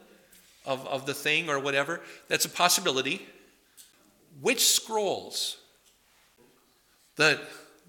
of, 0.64 0.86
of 0.86 1.04
the 1.04 1.12
thing 1.12 1.50
or 1.50 1.58
whatever. 1.58 2.00
That's 2.28 2.44
a 2.44 2.48
possibility. 2.48 3.26
Which 4.40 4.66
scrolls? 4.66 5.56
The, 7.16 7.40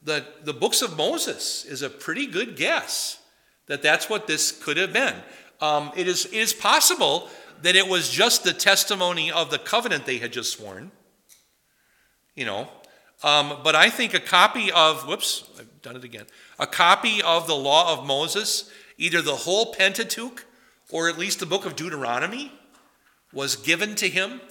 the, 0.03 0.25
the 0.43 0.53
books 0.53 0.81
of 0.81 0.97
Moses 0.97 1.65
is 1.65 1.81
a 1.81 1.89
pretty 1.89 2.25
good 2.25 2.55
guess 2.55 3.19
that 3.67 3.81
that's 3.81 4.09
what 4.09 4.27
this 4.27 4.51
could 4.51 4.77
have 4.77 4.91
been. 4.91 5.15
Um, 5.61 5.91
it, 5.95 6.07
is, 6.07 6.25
it 6.25 6.33
is 6.33 6.53
possible 6.53 7.29
that 7.61 7.75
it 7.75 7.87
was 7.87 8.09
just 8.09 8.43
the 8.43 8.53
testimony 8.53 9.31
of 9.31 9.51
the 9.51 9.59
covenant 9.59 10.05
they 10.05 10.17
had 10.17 10.33
just 10.33 10.53
sworn. 10.53 10.91
You 12.35 12.45
know, 12.45 12.69
um, 13.23 13.59
but 13.63 13.75
I 13.75 13.89
think 13.89 14.13
a 14.13 14.19
copy 14.19 14.71
of, 14.71 15.05
whoops, 15.07 15.49
I've 15.59 15.81
done 15.81 15.97
it 15.97 16.03
again, 16.03 16.25
a 16.57 16.65
copy 16.65 17.21
of 17.21 17.47
the 17.47 17.55
law 17.55 17.93
of 17.93 18.05
Moses, 18.05 18.71
either 18.97 19.21
the 19.21 19.35
whole 19.35 19.73
Pentateuch 19.73 20.45
or 20.89 21.09
at 21.09 21.17
least 21.17 21.39
the 21.39 21.45
book 21.45 21.65
of 21.65 21.75
Deuteronomy, 21.75 22.51
was 23.33 23.55
given 23.55 23.95
to 23.95 24.09
him. 24.09 24.41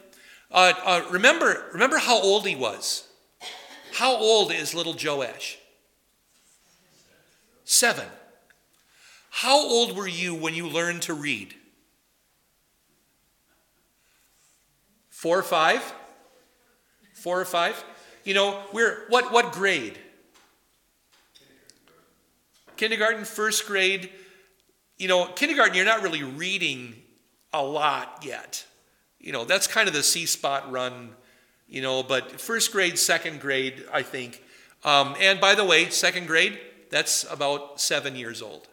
Uh, 0.51 0.73
uh, 0.85 1.03
remember, 1.11 1.67
remember 1.73 1.99
how 1.99 2.21
old 2.21 2.47
he 2.47 2.57
was. 2.57 3.07
How 3.95 4.17
old 4.17 4.53
is 4.53 4.75
little 4.75 4.95
Joash? 4.95 5.59
Seven. 7.65 8.07
How 9.31 9.59
old 9.59 9.97
were 9.97 10.09
you 10.09 10.35
when 10.35 10.55
you 10.55 10.69
learned 10.69 11.03
to 11.03 11.15
read? 11.15 11.55
Four 15.11 15.39
or 15.39 15.43
five? 15.43 15.83
Four 17.15 17.41
or 17.41 17.45
five? 17.45 17.85
You 18.25 18.35
know, 18.35 18.63
we're 18.73 19.05
what 19.09 19.33
what 19.33 19.53
grade? 19.53 19.99
Kindergarten, 22.77 23.25
first 23.25 23.67
grade. 23.67 24.11
You 24.97 25.09
know, 25.09 25.27
kindergarten, 25.27 25.75
you're 25.75 25.85
not 25.85 26.03
really 26.03 26.23
reading 26.23 26.95
a 27.53 27.63
lot 27.63 28.25
yet. 28.25 28.65
You 29.21 29.33
know, 29.33 29.45
that's 29.45 29.67
kind 29.67 29.89
of 29.89 29.95
the 29.95 30.03
C 30.03 30.27
spot 30.27 30.71
run, 30.71 31.11
you 31.69 31.83
know, 31.83 32.03
but 32.03 32.41
first 32.41 32.73
grade, 32.73 32.99
second 32.99 33.41
grade, 33.41 33.85
I 33.93 34.03
think. 34.03 34.43
Um, 34.85 35.17
and 35.21 35.41
by 35.41 35.55
the 35.55 35.65
way, 35.65 35.89
second 35.91 36.27
grade, 36.27 36.59
that's 36.91 37.31
about 37.31 37.81
seven 37.81 38.17
years 38.17 38.41
old. 38.41 38.69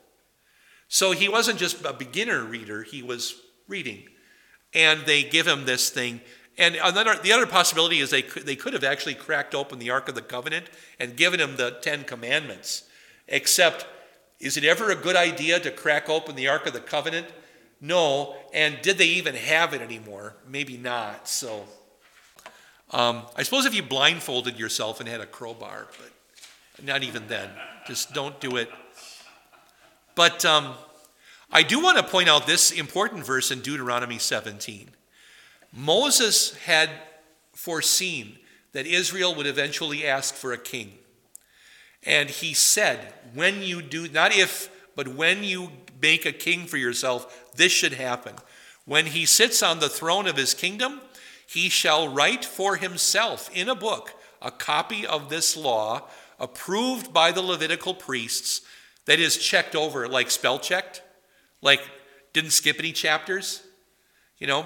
So 0.88 1.12
he 1.12 1.28
wasn't 1.28 1.60
just 1.60 1.84
a 1.84 1.94
beginner 1.94 2.44
reader, 2.44 2.84
he 2.84 3.02
was 3.02 3.42
reading. 3.68 4.04
And 4.74 5.06
they 5.06 5.24
give 5.24 5.48
him 5.48 5.66
this 5.66 5.90
thing. 5.90 6.22
And 6.58 6.76
another, 6.76 7.16
the 7.22 7.32
other 7.32 7.46
possibility 7.46 8.00
is 8.00 8.10
they 8.10 8.22
could, 8.22 8.46
they 8.46 8.56
could 8.56 8.74
have 8.74 8.84
actually 8.84 9.16
cracked 9.16 9.56
open 9.56 9.80
the 9.80 9.90
Ark 9.90 10.08
of 10.08 10.16
the 10.16 10.22
Covenant 10.22 10.70
and 11.00 11.18
given 11.18 11.40
him 11.40 11.58
the 11.58 11.72
Ten 11.82 12.04
Commandments. 12.04 12.84
Except, 13.28 13.86
is 14.40 14.56
it 14.58 14.64
ever 14.64 14.92
a 14.92 14.96
good 14.96 15.16
idea 15.16 15.60
to 15.60 15.72
crack 15.72 16.10
open 16.10 16.36
the 16.36 16.48
Ark 16.48 16.68
of 16.68 16.74
the 16.74 16.80
Covenant? 16.80 17.28
No. 17.82 18.36
And 18.54 18.82
did 18.82 18.98
they 18.98 19.08
even 19.08 19.36
have 19.36 19.74
it 19.74 19.82
anymore? 19.82 20.36
Maybe 20.48 20.78
not. 20.78 21.28
So, 21.28 21.66
um, 22.92 23.24
I 23.36 23.44
suppose 23.44 23.66
if 23.66 23.76
you 23.76 23.84
blindfolded 23.84 24.60
yourself 24.60 25.00
and 25.00 25.10
had 25.10 25.22
a 25.22 25.26
crowbar, 25.26 25.88
but 26.00 26.86
not 26.86 27.04
even 27.04 27.28
then. 27.28 27.50
Just 27.88 28.14
don't 28.14 28.40
do 28.40 28.58
it. 28.58 28.70
But 30.16 30.46
um, 30.46 30.74
I 31.52 31.64
do 31.64 31.82
want 31.82 31.98
to 31.98 32.04
point 32.04 32.30
out 32.30 32.48
this 32.48 32.72
important 32.72 33.26
verse 33.26 33.52
in 33.52 33.62
Deuteronomy 33.62 34.18
17. 34.18 34.90
Moses 35.74 36.56
had 36.56 36.90
foreseen 37.54 38.38
that 38.74 38.86
Israel 38.86 39.36
would 39.36 39.48
eventually 39.48 40.06
ask 40.06 40.36
for 40.36 40.54
a 40.54 40.58
king. 40.58 40.94
And 42.04 42.30
he 42.30 42.54
said, 42.54 43.14
when 43.34 43.62
you 43.62 43.82
do, 43.82 44.08
not 44.10 44.36
if, 44.36 44.70
but 44.96 45.08
when 45.08 45.44
you 45.44 45.72
make 46.02 46.26
a 46.26 46.32
king 46.32 46.66
for 46.66 46.78
yourself, 46.78 47.52
this 47.56 47.72
should 47.72 47.94
happen. 47.94 48.36
When 48.86 49.08
he 49.08 49.26
sits 49.26 49.64
on 49.64 49.80
the 49.80 49.90
throne 49.90 50.28
of 50.28 50.38
his 50.38 50.54
kingdom, 50.54 51.02
he 51.48 51.70
shall 51.70 52.08
write 52.08 52.46
for 52.46 52.76
himself 52.76 53.50
in 53.54 53.70
a 53.70 53.76
book 53.76 54.14
a 54.42 54.52
copy 54.52 55.06
of 55.06 55.30
this 55.30 55.56
law 55.56 56.04
approved 56.40 57.14
by 57.14 57.32
the 57.32 57.42
Levitical 57.42 57.94
priests 57.94 58.62
that 59.06 59.20
is 59.20 59.38
checked 59.38 59.76
over, 59.76 60.08
like 60.08 60.30
spell 60.30 60.60
checked, 60.60 61.02
like 61.62 61.82
didn't 62.34 62.52
skip 62.52 62.78
any 62.80 62.92
chapters, 62.92 63.64
you 64.38 64.48
know, 64.48 64.66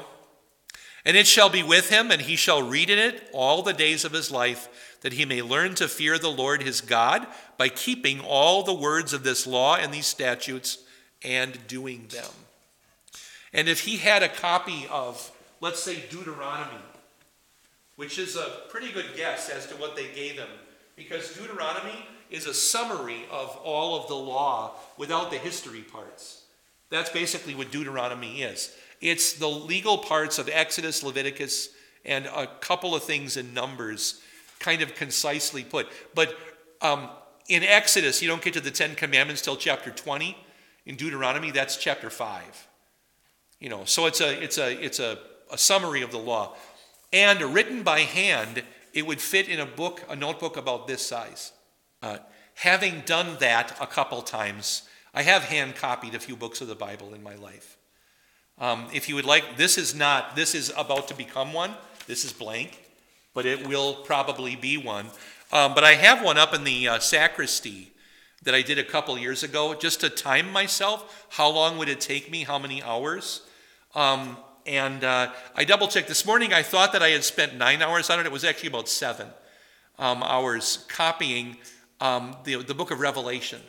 and 1.06 1.16
it 1.16 1.28
shall 1.28 1.50
be 1.50 1.64
with 1.64 1.90
him, 1.90 2.12
and 2.12 2.22
he 2.22 2.36
shall 2.36 2.62
read 2.62 2.90
in 2.90 3.00
it 3.00 3.30
all 3.34 3.62
the 3.62 3.74
days 3.74 4.04
of 4.04 4.12
his 4.12 4.32
life, 4.32 4.98
that 5.02 5.14
he 5.14 5.26
may 5.26 5.42
learn 5.42 5.76
to 5.76 5.88
fear 5.88 6.18
the 6.18 6.32
Lord 6.32 6.62
his 6.62 6.82
God 6.82 7.26
by 7.58 7.70
keeping 7.70 8.20
all 8.20 8.64
the 8.64 8.74
words 8.74 9.14
of 9.14 9.24
this 9.24 9.48
law 9.48 9.76
and 9.76 9.94
these 9.94 10.08
statutes 10.08 10.80
and 11.24 11.58
doing 11.68 12.08
them. 12.10 12.32
And 13.54 13.68
if 13.68 13.82
he 13.82 13.98
had 13.98 14.24
a 14.24 14.30
copy 14.30 14.88
of, 14.92 15.32
let's 15.62 15.82
say, 15.82 16.04
Deuteronomy, 16.10 16.82
which 17.96 18.18
is 18.18 18.36
a 18.36 18.62
pretty 18.70 18.92
good 18.92 19.16
guess 19.16 19.50
as 19.50 19.68
to 19.68 19.76
what 19.76 19.96
they 19.96 20.08
gave 20.14 20.34
him, 20.34 20.48
because 20.96 21.34
Deuteronomy 21.36 22.06
is 22.30 22.46
a 22.46 22.54
summary 22.54 23.26
of 23.32 23.58
all 23.64 24.00
of 24.00 24.08
the 24.08 24.16
law 24.16 24.74
without 24.98 25.32
the 25.32 25.38
history 25.38 25.82
parts. 25.82 26.44
That's 26.90 27.10
basically 27.10 27.56
what 27.56 27.72
Deuteronomy 27.72 28.42
is. 28.42 28.76
It's 29.02 29.34
the 29.34 29.50
legal 29.50 29.98
parts 29.98 30.40
of 30.40 30.50
Exodus, 30.50 31.04
Leviticus, 31.04 31.70
and 32.06 32.26
a 32.28 32.48
couple 32.60 32.96
of 32.96 33.04
things 33.04 33.38
in 33.38 33.54
Numbers, 33.54 34.22
kind 34.60 34.82
of 34.82 34.96
concisely 34.96 35.64
put. 35.64 35.88
But 36.14 36.38
um, 36.82 37.10
in 37.48 37.64
Exodus, 37.64 38.22
you 38.22 38.28
don't 38.28 38.42
get 38.42 38.54
to 38.54 38.62
the 38.62 38.72
Ten 38.72 38.96
Commandments 38.96 39.42
till 39.42 39.56
chapter 39.56 39.92
20. 39.92 40.38
In 40.90 40.96
Deuteronomy, 40.96 41.52
that's 41.52 41.78
chapter 41.78 42.10
5. 42.10 42.68
You 43.60 43.70
know, 43.70 43.86
so 43.86 44.08
it's 44.08 44.22
a 44.22 44.44
it's 44.44 44.58
a 44.58 44.84
it's 44.84 44.98
a, 44.98 45.20
a 45.52 45.58
summary 45.58 46.02
of 46.02 46.10
the 46.10 46.18
law. 46.18 46.56
And 47.14 47.40
written 47.54 47.84
by 47.84 48.00
hand, 48.00 48.64
it 48.92 49.06
would 49.06 49.22
fit 49.22 49.48
in 49.48 49.60
a 49.60 49.68
book, 49.68 50.04
a 50.10 50.16
notebook 50.16 50.58
about 50.58 50.88
this 50.88 51.06
size. 51.06 51.54
Uh, 52.02 52.18
having 52.56 53.04
done 53.06 53.38
that 53.40 53.78
a 53.80 53.86
couple 53.86 54.24
times, 54.24 54.90
I 55.14 55.22
have 55.22 55.44
hand 55.44 55.76
copied 55.76 56.16
a 56.16 56.20
few 56.20 56.36
books 56.36 56.60
of 56.60 56.68
the 56.68 56.74
Bible 56.74 57.14
in 57.14 57.22
my 57.22 57.36
life. 57.36 57.78
Um, 58.58 58.88
if 58.92 59.08
you 59.08 59.14
would 59.14 59.26
like, 59.26 59.58
this 59.58 59.78
is 59.78 59.94
not, 59.94 60.36
this 60.36 60.56
is 60.56 60.74
about 60.76 61.08
to 61.10 61.14
become 61.14 61.54
one. 61.54 61.76
This 62.08 62.26
is 62.26 62.34
blank, 62.34 62.82
but 63.36 63.46
it 63.46 63.68
will 63.68 63.94
probably 63.94 64.56
be 64.56 64.76
one. 64.78 65.06
Um, 65.52 65.76
but 65.76 65.84
I 65.84 65.94
have 65.94 66.24
one 66.24 66.40
up 66.40 66.56
in 66.56 66.64
the 66.64 66.88
uh, 66.88 67.00
sacristy 67.00 67.92
that 68.44 68.56
I 68.56 68.62
did 68.62 68.80
a 68.80 68.84
couple 68.84 69.18
years 69.18 69.44
ago 69.44 69.74
just 69.74 70.02
to 70.02 70.10
time 70.10 70.52
myself. 70.52 71.28
How 71.30 71.50
long 71.50 71.78
would 71.78 71.90
it 71.90 72.00
take 72.00 72.32
me? 72.32 72.44
How 72.44 72.58
many 72.58 72.82
hours? 72.82 73.42
Um, 73.96 74.38
and 74.66 75.04
uh, 75.04 75.32
I 75.56 75.64
double 75.66 75.88
checked 75.88 76.08
this 76.08 76.26
morning. 76.26 76.54
I 76.54 76.64
thought 76.64 76.94
that 76.94 77.02
I 77.02 77.10
had 77.10 77.24
spent 77.24 77.56
nine 77.56 77.82
hours 77.82 78.10
on 78.10 78.20
it. 78.20 78.26
It 78.26 78.32
was 78.32 78.44
actually 78.44 78.70
about 78.70 78.88
seven 78.88 79.28
um, 79.98 80.24
hours 80.24 80.86
copying 80.90 81.58
um, 82.00 82.36
the, 82.44 82.64
the 82.64 82.74
book 82.74 82.92
of 82.92 83.00
Revelation. 83.00 83.62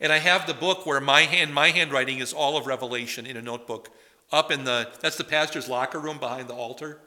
And 0.00 0.12
I 0.12 0.18
have 0.18 0.46
the 0.46 0.54
book 0.54 0.86
where 0.86 1.00
my 1.00 1.22
hand, 1.22 1.54
my 1.54 1.68
handwriting 1.68 2.18
is 2.18 2.32
all 2.32 2.56
of 2.56 2.66
Revelation 2.66 3.26
in 3.26 3.36
a 3.36 3.42
notebook 3.42 3.90
up 4.32 4.50
in 4.50 4.64
the, 4.64 4.88
that's 5.00 5.16
the 5.16 5.24
pastor's 5.24 5.68
locker 5.68 5.98
room 5.98 6.18
behind 6.18 6.48
the 6.48 6.54
altar. 6.54 7.00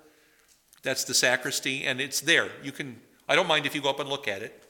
That's 0.83 1.05
the 1.05 1.13
sacristy, 1.13 1.85
and 1.85 2.01
it's 2.01 2.19
there. 2.19 2.49
You 2.61 2.71
can, 2.71 2.99
I 3.27 3.35
don't 3.35 3.47
mind 3.47 3.65
if 3.65 3.73
you 3.73 3.81
go 3.81 3.89
up 3.89 3.99
and 3.99 4.09
look 4.09 4.27
at 4.27 4.41
it. 4.41 4.62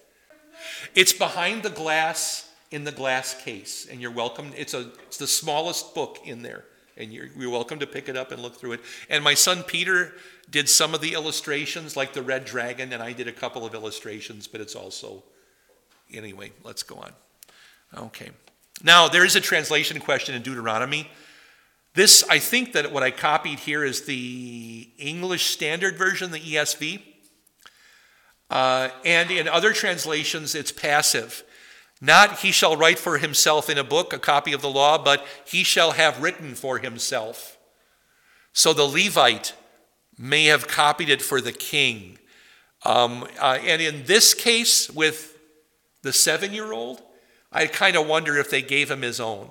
It's 0.95 1.13
behind 1.13 1.63
the 1.63 1.69
glass 1.69 2.49
in 2.71 2.85
the 2.85 2.91
glass 2.91 3.39
case, 3.43 3.87
and 3.89 4.01
you're 4.01 4.11
welcome. 4.11 4.51
It's, 4.57 4.73
a, 4.73 4.91
it's 5.03 5.17
the 5.17 5.27
smallest 5.27 5.93
book 5.93 6.19
in 6.25 6.41
there, 6.41 6.65
and 6.97 7.13
you're, 7.13 7.27
you're 7.37 7.51
welcome 7.51 7.77
to 7.79 7.87
pick 7.87 8.09
it 8.09 8.17
up 8.17 8.31
and 8.31 8.41
look 8.41 8.55
through 8.55 8.73
it. 8.73 8.81
And 9.09 9.23
my 9.23 9.35
son 9.35 9.61
Peter 9.61 10.13
did 10.49 10.67
some 10.67 10.95
of 10.95 11.01
the 11.01 11.13
illustrations, 11.13 11.95
like 11.95 12.13
the 12.13 12.23
red 12.23 12.45
dragon, 12.45 12.91
and 12.91 13.03
I 13.03 13.13
did 13.13 13.27
a 13.27 13.31
couple 13.31 13.63
of 13.63 13.75
illustrations, 13.75 14.47
but 14.47 14.59
it's 14.59 14.75
also, 14.75 15.23
anyway, 16.11 16.51
let's 16.63 16.81
go 16.81 16.95
on. 16.95 17.11
Okay. 17.95 18.31
Now, 18.83 19.07
there 19.07 19.23
is 19.23 19.35
a 19.35 19.41
translation 19.41 19.99
question 19.99 20.33
in 20.33 20.41
Deuteronomy. 20.41 21.09
This, 21.93 22.23
I 22.27 22.39
think 22.39 22.73
that 22.73 22.91
what 22.91 23.03
I 23.03 23.11
copied 23.11 23.59
here 23.59 23.83
is 23.83 24.05
the 24.05 24.89
English 24.97 25.45
Standard 25.45 25.95
Version, 25.95 26.31
the 26.31 26.39
ESV. 26.39 27.01
Uh, 28.53 28.91
and 29.03 29.31
in 29.31 29.47
other 29.47 29.73
translations, 29.73 30.53
it's 30.53 30.71
passive. 30.71 31.43
Not 31.99 32.41
he 32.41 32.51
shall 32.51 32.77
write 32.77 32.99
for 32.99 33.17
himself 33.17 33.67
in 33.67 33.79
a 33.79 33.83
book 33.83 34.13
a 34.13 34.19
copy 34.19 34.53
of 34.53 34.61
the 34.61 34.69
law, 34.69 35.03
but 35.03 35.25
he 35.43 35.63
shall 35.63 35.93
have 35.93 36.21
written 36.21 36.53
for 36.53 36.77
himself. 36.77 37.57
So 38.53 38.71
the 38.71 38.83
Levite 38.83 39.55
may 40.19 40.45
have 40.45 40.67
copied 40.67 41.09
it 41.09 41.23
for 41.23 41.41
the 41.41 41.51
king. 41.51 42.19
Um, 42.85 43.25
uh, 43.41 43.57
and 43.59 43.81
in 43.81 44.03
this 44.05 44.35
case, 44.35 44.87
with 44.87 45.35
the 46.03 46.13
seven 46.13 46.53
year 46.53 46.73
old, 46.73 47.01
I 47.51 47.65
kind 47.65 47.95
of 47.95 48.05
wonder 48.05 48.37
if 48.37 48.51
they 48.51 48.61
gave 48.61 48.91
him 48.91 49.01
his 49.01 49.19
own. 49.19 49.49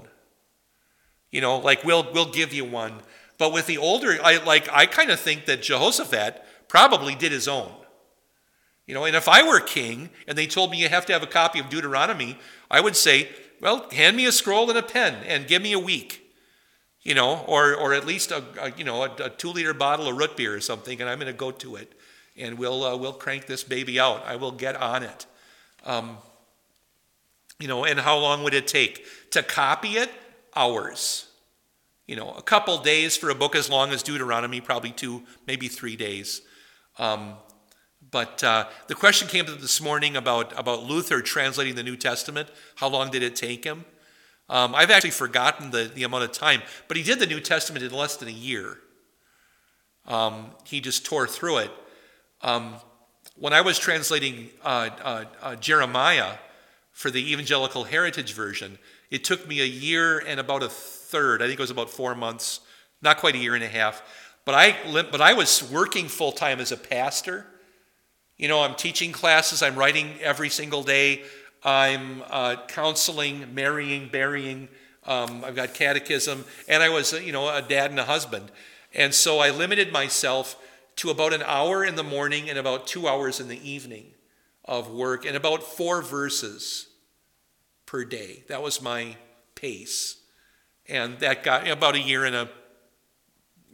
You 1.32 1.40
know, 1.40 1.59
like 1.59 1.82
we'll 1.82 2.06
we'll 2.12 2.30
give 2.30 2.52
you 2.52 2.64
one. 2.64 3.00
But 3.37 3.52
with 3.52 3.66
the 3.66 3.78
older, 3.78 4.16
I 4.23 4.37
like 4.44 4.68
I 4.71 4.87
kind 4.87 5.11
of 5.11 5.18
think 5.18 5.47
that 5.47 5.61
Jehoshaphat 5.61 6.40
probably 6.68 7.16
did 7.16 7.32
his 7.32 7.49
own. 7.49 7.82
You 8.87 8.95
know, 8.95 9.05
and 9.05 9.15
if 9.15 9.29
I 9.29 9.47
were 9.47 9.61
king 9.61 10.11
and 10.27 10.37
they 10.37 10.47
told 10.47 10.71
me 10.71 10.79
you 10.81 10.89
have 10.89 11.07
to 11.07 11.12
have 11.12 11.23
a 11.23 11.29
copy 11.29 11.59
of 11.59 11.69
Deuteronomy, 11.69 12.39
I 12.71 12.81
would 12.81 12.97
say, 12.97 13.29
well, 13.61 13.89
hand 13.91 14.17
me 14.17 14.27
a 14.27 14.33
scroll 14.33 14.69
and 14.69 14.79
a 14.79 14.83
pen 14.83 15.23
and 15.27 15.47
give 15.47 15.62
me 15.62 15.73
a 15.73 15.79
week. 15.79 16.19
You 17.03 17.15
know, 17.15 17.45
or 17.49 17.75
or 17.75 17.95
at 17.95 18.07
least 18.07 18.31
a, 18.31 18.45
a 18.61 18.71
you 18.77 18.85
know 18.85 19.03
a, 19.03 19.11
a, 19.25 19.31
two 19.31 19.49
liter 19.49 19.75
bottle 19.75 20.07
of 20.07 20.17
root 20.17 20.37
beer 20.37 20.55
or 20.55 20.61
something, 20.61 21.01
and 21.01 21.11
I'm 21.11 21.19
going 21.19 21.27
to 21.27 21.37
go 21.37 21.51
to 21.51 21.75
it, 21.75 21.93
and 22.37 22.57
we'll 22.57 22.85
uh, 22.85 22.97
we'll 22.97 23.12
crank 23.12 23.47
this 23.47 23.65
baby 23.65 23.99
out. 23.99 24.25
I 24.25 24.37
will 24.37 24.53
get 24.53 24.77
on 24.77 25.03
it. 25.03 25.27
Um, 25.85 26.19
you 27.59 27.67
know, 27.67 27.85
and 27.85 27.99
how 27.99 28.19
long 28.19 28.45
would 28.45 28.55
it 28.55 28.69
take? 28.69 29.05
To 29.31 29.43
copy 29.43 29.97
it? 29.97 30.11
Hours. 30.55 31.27
You 32.07 32.17
know, 32.17 32.33
a 32.33 32.43
couple 32.43 32.79
days 32.79 33.17
for 33.17 33.31
a 33.31 33.35
book 33.35 33.57
as 33.57 33.71
long 33.71 33.91
as 33.91 34.03
Deuteronomy, 34.03 34.61
probably 34.61 34.91
two, 34.91 35.23
maybe 35.47 35.69
three 35.69 35.97
days. 35.97 36.43
Um, 36.99 37.35
but 38.12 38.45
uh, 38.45 38.69
the 38.87 38.95
question 38.95 39.26
came 39.26 39.47
up 39.47 39.59
this 39.59 39.81
morning 39.81 40.16
about, 40.16 40.57
about 40.57 40.85
Luther 40.85 41.21
translating 41.21 41.75
the 41.75 41.83
New 41.83 41.97
Testament. 41.97 42.49
How 42.76 42.88
long 42.88 43.11
did 43.11 43.25
it 43.25 43.35
take 43.35 43.64
him? 43.64 43.85
Um, 44.49 44.75
I've 44.75 44.90
actually 44.90 45.11
forgotten 45.11 45.73
the, 45.73 45.90
the 45.92 46.04
amount 46.04 46.25
of 46.25 46.33
time, 46.33 46.62
but 46.87 46.97
he 46.97 47.02
did 47.02 47.19
the 47.19 47.26
New 47.26 47.40
Testament 47.40 47.85
in 47.85 47.92
less 47.92 48.16
than 48.16 48.28
a 48.28 48.33
year. 48.33 48.78
Um, 50.07 50.50
he 50.64 50.81
just 50.81 51.04
tore 51.04 51.26
through 51.26 51.59
it. 51.59 51.71
Um, 52.42 52.76
when 53.37 53.52
I 53.52 53.62
was 53.62 53.78
translating 53.78 54.50
uh, 54.62 54.90
uh, 55.02 55.25
uh 55.40 55.57
Jeremiah, 55.57 56.35
for 56.92 57.11
the 57.11 57.33
Evangelical 57.33 57.85
Heritage 57.85 58.33
Version, 58.33 58.78
it 59.11 59.25
took 59.25 59.49
me 59.49 59.61
a 59.61 59.66
year 59.66 60.19
and 60.19 60.38
about 60.38 60.62
a 60.62 60.69
third. 60.69 61.42
I 61.42 61.47
think 61.47 61.59
it 61.59 61.62
was 61.62 61.71
about 61.71 61.90
four 61.90 62.14
months, 62.14 62.61
not 63.00 63.19
quite 63.19 63.35
a 63.35 63.38
year 63.38 63.54
and 63.54 63.64
a 63.64 63.69
half. 63.69 64.02
But 64.45 64.54
I, 64.54 64.76
but 65.11 65.21
I 65.21 65.33
was 65.33 65.69
working 65.71 66.09
full 66.09 66.33
time 66.33 66.61
as 66.61 66.73
a 66.73 66.76
pastor. 66.76 67.47
You 68.43 68.49
know, 68.49 68.61
I'm 68.61 68.75
teaching 68.75 69.13
classes, 69.13 69.63
I'm 69.63 69.77
writing 69.77 70.17
every 70.21 70.49
single 70.49 70.83
day, 70.83 71.23
I'm 71.63 72.25
uh, 72.29 72.57
counseling, 72.67 73.55
marrying, 73.55 74.09
burying. 74.09 74.69
Um, 75.07 75.45
I've 75.45 75.55
got 75.55 75.75
catechism, 75.75 76.45
and 76.67 76.83
I 76.83 76.89
was, 76.89 77.13
you 77.13 77.31
know, 77.31 77.49
a 77.49 77.63
dad 77.63 77.93
and 77.93 78.01
a 78.01 78.05
husband. 78.05 78.51
And 78.95 79.15
so 79.15 79.39
I 79.39 79.51
limited 79.51 79.93
myself 79.93 80.57
to 80.97 81.11
about 81.11 81.33
an 81.33 81.45
hour 81.45 81.85
in 81.85 81.95
the 81.95 82.03
morning 82.03 82.51
and 82.51 82.59
about 82.59 82.89
two 82.89 83.07
hours 83.07 83.39
in 83.39 83.47
the 83.47 83.71
evening 83.71 84.07
of 84.65 84.91
work 84.91 85.25
and 85.25 85.37
about 85.37 85.63
four 85.63 86.03
verses 86.03 86.89
per 87.87 88.05
day. 88.05 88.43
That 88.49 88.61
was 88.61 88.83
my 88.83 89.15
pace. 89.55 90.17
And 90.89 91.17
that 91.21 91.45
got 91.45 91.69
about 91.69 91.95
a 91.95 92.01
year 92.01 92.25
and 92.25 92.35
a 92.35 92.49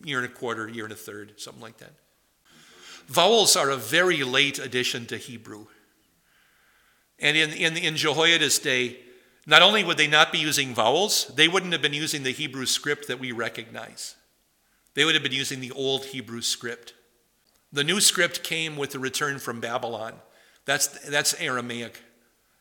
year 0.04 0.18
and 0.18 0.26
a 0.30 0.34
quarter, 0.34 0.68
year 0.68 0.84
and 0.84 0.92
a 0.92 0.96
third, 0.96 1.40
something 1.40 1.62
like 1.62 1.78
that. 1.78 1.94
Vowels 3.08 3.56
are 3.56 3.70
a 3.70 3.76
very 3.76 4.22
late 4.22 4.58
addition 4.58 5.06
to 5.06 5.16
Hebrew. 5.16 5.66
And 7.18 7.36
in, 7.36 7.50
in, 7.50 7.76
in 7.76 7.96
Jehoiada's 7.96 8.58
day, 8.58 8.98
not 9.46 9.62
only 9.62 9.82
would 9.82 9.96
they 9.96 10.06
not 10.06 10.30
be 10.30 10.38
using 10.38 10.74
vowels, 10.74 11.28
they 11.34 11.48
wouldn't 11.48 11.72
have 11.72 11.82
been 11.82 11.94
using 11.94 12.22
the 12.22 12.32
Hebrew 12.32 12.66
script 12.66 13.08
that 13.08 13.18
we 13.18 13.32
recognize. 13.32 14.14
They 14.94 15.04
would 15.04 15.14
have 15.14 15.22
been 15.22 15.32
using 15.32 15.60
the 15.60 15.72
old 15.72 16.04
Hebrew 16.06 16.42
script. 16.42 16.92
The 17.72 17.84
new 17.84 18.00
script 18.00 18.42
came 18.42 18.76
with 18.76 18.90
the 18.90 18.98
return 18.98 19.38
from 19.38 19.60
Babylon. 19.60 20.14
That's, 20.64 20.86
that's 21.08 21.34
Aramaic 21.40 22.00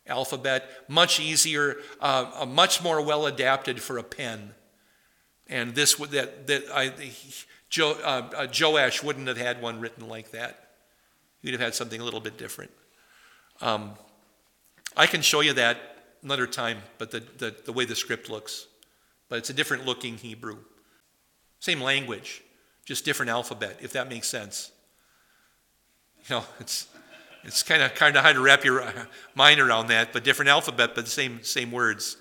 alphabet, 0.06 0.68
much 0.88 1.20
easier, 1.20 1.76
uh, 2.00 2.46
much 2.48 2.82
more 2.82 3.02
well 3.02 3.26
adapted 3.26 3.82
for 3.82 3.98
a 3.98 4.02
pen. 4.02 4.54
And 5.46 5.74
this 5.74 5.98
would 5.98 6.10
that 6.10 6.46
that 6.48 6.64
I, 6.72 6.92
jo, 7.68 7.92
uh, 8.02 8.30
uh, 8.36 8.46
Joash 8.52 9.02
wouldn't 9.02 9.28
have 9.28 9.36
had 9.36 9.60
one 9.60 9.80
written 9.80 10.08
like 10.08 10.30
that. 10.32 10.70
He'd 11.40 11.52
have 11.52 11.60
had 11.60 11.74
something 11.74 12.00
a 12.00 12.04
little 12.04 12.20
bit 12.20 12.36
different. 12.36 12.70
Um, 13.60 13.92
I 14.96 15.06
can 15.06 15.22
show 15.22 15.40
you 15.40 15.52
that 15.54 15.78
another 16.22 16.46
time, 16.46 16.78
but 16.98 17.10
the, 17.10 17.20
the, 17.38 17.54
the 17.64 17.72
way 17.72 17.84
the 17.84 17.94
script 17.94 18.28
looks. 18.28 18.66
But 19.28 19.38
it's 19.38 19.50
a 19.50 19.52
different 19.52 19.84
looking 19.84 20.16
Hebrew. 20.16 20.58
Same 21.60 21.80
language, 21.80 22.42
just 22.84 23.04
different 23.04 23.30
alphabet, 23.30 23.78
if 23.80 23.92
that 23.92 24.08
makes 24.08 24.28
sense. 24.28 24.72
You 26.28 26.36
know, 26.36 26.44
it's 26.60 26.88
it's 27.44 27.62
kind 27.62 27.82
of 27.82 27.94
kind 27.94 28.16
of 28.16 28.22
hard 28.22 28.36
to 28.36 28.42
wrap 28.42 28.64
your 28.64 28.84
mind 29.34 29.60
around 29.60 29.88
that, 29.88 30.12
but 30.12 30.24
different 30.24 30.48
alphabet, 30.48 30.94
but 30.94 31.04
the 31.04 31.10
same 31.10 31.42
same 31.42 31.70
words. 31.70 32.16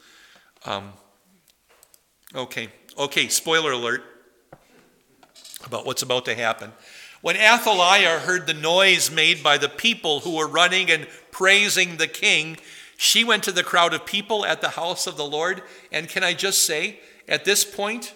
Um, 0.65 0.93
okay, 2.35 2.69
okay. 2.97 3.27
Spoiler 3.27 3.71
alert 3.71 4.03
about 5.65 5.85
what's 5.85 6.01
about 6.01 6.25
to 6.25 6.35
happen. 6.35 6.71
When 7.21 7.35
Athaliah 7.35 8.19
heard 8.19 8.45
the 8.45 8.53
noise 8.53 9.09
made 9.09 9.41
by 9.41 9.57
the 9.57 9.69
people 9.69 10.21
who 10.21 10.35
were 10.37 10.47
running 10.47 10.91
and 10.91 11.07
praising 11.31 11.97
the 11.97 12.07
king, 12.07 12.57
she 12.95 13.23
went 13.23 13.43
to 13.43 13.51
the 13.51 13.63
crowd 13.63 13.93
of 13.93 14.05
people 14.05 14.45
at 14.45 14.61
the 14.61 14.69
house 14.69 15.07
of 15.07 15.17
the 15.17 15.25
Lord. 15.25 15.61
And 15.91 16.09
can 16.09 16.23
I 16.23 16.33
just 16.33 16.65
say, 16.65 16.99
at 17.27 17.45
this 17.45 17.63
point, 17.63 18.13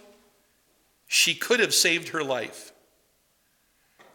she 1.07 1.33
could 1.33 1.60
have 1.60 1.74
saved 1.74 2.10
her 2.10 2.24
life. 2.24 2.71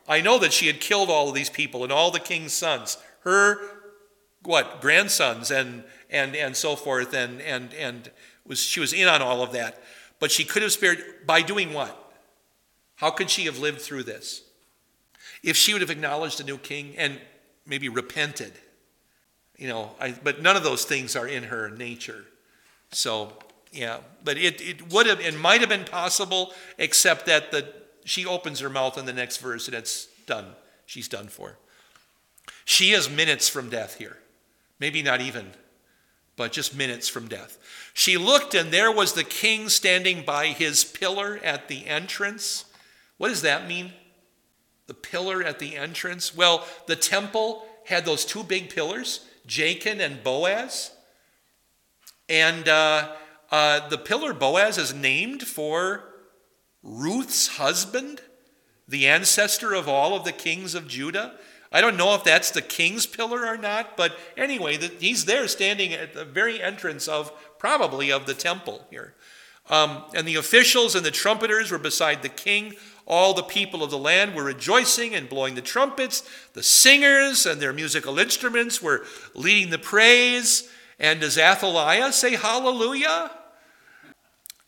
I 0.09 0.21
know 0.21 0.39
that 0.39 0.53
she 0.53 0.67
had 0.67 0.81
killed 0.81 1.11
all 1.11 1.29
of 1.29 1.35
these 1.35 1.51
people 1.51 1.83
and 1.83 1.93
all 1.93 2.11
the 2.11 2.21
king's 2.21 2.53
sons, 2.53 2.97
her 3.21 3.59
what 4.43 4.81
grandsons 4.81 5.51
and 5.51 5.83
and 6.09 6.37
and 6.37 6.57
so 6.57 6.77
forth, 6.77 7.13
and 7.13 7.41
and 7.43 7.75
and 7.75 8.11
was 8.47 8.61
she 8.61 8.79
was 8.79 8.93
in 8.93 9.09
on 9.09 9.21
all 9.21 9.43
of 9.43 9.53
that. 9.53 9.83
But 10.21 10.31
she 10.31 10.45
could 10.45 10.63
have 10.63 10.73
spared 10.73 11.05
by 11.27 11.43
doing 11.43 11.73
what? 11.73 12.06
How 12.97 13.11
could 13.11 13.31
she 13.31 13.45
have 13.45 13.59
lived 13.59 13.81
through 13.81 14.03
this? 14.05 14.43
If 15.43 15.57
she 15.57 15.73
would 15.73 15.83
have 15.83 15.91
acknowledged 15.91 16.41
a 16.41 16.45
new 16.45 16.59
king 16.59 16.95
and 16.97 17.21
maybe 17.67 17.89
repented, 17.89 18.53
you 19.57 19.69
know, 19.69 19.93
I, 20.01 20.15
but 20.23 20.43
none 20.43 20.57
of 20.57 20.65
those 20.65 20.85
things 20.85 21.17
are 21.17 21.27
in 21.27 21.45
her 21.45 21.71
nature. 21.71 22.25
So, 22.93 23.33
yeah, 23.73 23.99
but 24.25 24.37
it, 24.39 24.61
it 24.61 24.93
would 24.93 25.07
have, 25.07 25.21
it 25.21 25.39
might 25.39 25.61
have 25.61 25.69
been 25.69 25.85
possible, 25.85 26.53
except 26.79 27.27
that 27.27 27.51
the, 27.51 27.73
she 28.05 28.25
opens 28.25 28.61
her 28.61 28.71
mouth 28.71 28.99
in 28.99 29.07
the 29.07 29.13
next 29.13 29.39
verse 29.39 29.67
and 29.67 29.75
it's 29.75 30.07
done. 30.27 30.47
She's 30.87 31.09
done 31.09 31.29
for. 31.29 31.59
She 32.65 32.93
is 32.93 33.11
minutes 33.11 33.49
from 33.49 33.71
death 33.71 33.97
here. 33.97 34.19
Maybe 34.79 35.03
not 35.03 35.21
even, 35.21 35.53
but 36.37 36.53
just 36.53 36.77
minutes 36.77 37.09
from 37.09 37.29
death. 37.29 37.59
She 37.95 38.17
looked, 38.17 38.55
and 38.55 38.71
there 38.71 38.93
was 38.93 39.15
the 39.15 39.25
king 39.25 39.69
standing 39.69 40.23
by 40.23 40.49
his 40.49 40.85
pillar 40.85 41.41
at 41.43 41.69
the 41.69 41.87
entrance. 41.87 42.67
What 43.19 43.29
does 43.29 43.43
that 43.43 43.67
mean? 43.67 43.93
The 44.87 44.95
pillar 44.95 45.43
at 45.43 45.59
the 45.59 45.77
entrance? 45.77 46.35
Well, 46.35 46.67
the 46.87 46.97
temple 46.97 47.67
had 47.87 48.05
those 48.05 48.25
two 48.25 48.43
big 48.43 48.71
pillars, 48.71 49.27
Jachin 49.47 50.01
and 50.01 50.23
Boaz. 50.23 50.93
And 52.29 52.69
uh, 52.69 53.13
uh, 53.51 53.89
the 53.89 53.99
pillar 53.99 54.33
Boaz 54.33 54.79
is 54.79 54.93
named 54.93 55.43
for 55.43 56.05
Ruth's 56.83 57.57
husband, 57.57 58.21
the 58.89 59.07
ancestor 59.07 59.75
of 59.75 59.89
all 59.89 60.15
of 60.15 60.25
the 60.25 60.33
kings 60.33 60.75
of 60.75 60.89
Judah. 60.89 61.35
I 61.73 61.81
don't 61.81 61.97
know 61.97 62.15
if 62.15 62.25
that's 62.25 62.51
the 62.51 62.63
king's 62.63 63.07
pillar 63.07 63.45
or 63.45 63.57
not, 63.57 63.97
but 63.97 64.17
anyway, 64.37 64.77
the, 64.77 64.87
he's 64.99 65.25
there 65.25 65.49
standing 65.49 65.93
at 65.93 66.15
the 66.15 66.25
very 66.25 66.63
entrance 66.63 67.09
of 67.09 67.33
probably 67.59 68.13
of 68.13 68.27
the 68.27 68.35
temple 68.35 68.87
here. 68.91 69.15
Um, 69.69 70.05
and 70.15 70.29
the 70.29 70.37
officials 70.37 70.95
and 70.95 71.05
the 71.05 71.11
trumpeters 71.11 71.73
were 71.73 71.79
beside 71.79 72.23
the 72.23 72.29
king. 72.29 72.75
All 73.07 73.35
the 73.35 73.43
people 73.43 73.85
of 73.85 73.91
the 73.91 73.99
land 73.99 74.35
were 74.35 74.45
rejoicing 74.45 75.15
and 75.15 75.29
blowing 75.29 75.55
the 75.55 75.63
trumpets. 75.63 76.29
The 76.55 76.63
singers 76.63 77.47
and 77.47 77.61
their 77.61 77.73
musical 77.73 78.19
instruments 78.19 78.83
were 78.83 79.05
leading 79.35 79.71
the 79.71 79.79
praise. 79.79 80.69
And 80.99 81.21
does 81.21 81.39
Athaliah 81.39 82.13
say 82.13 82.35
hallelujah? 82.35 83.31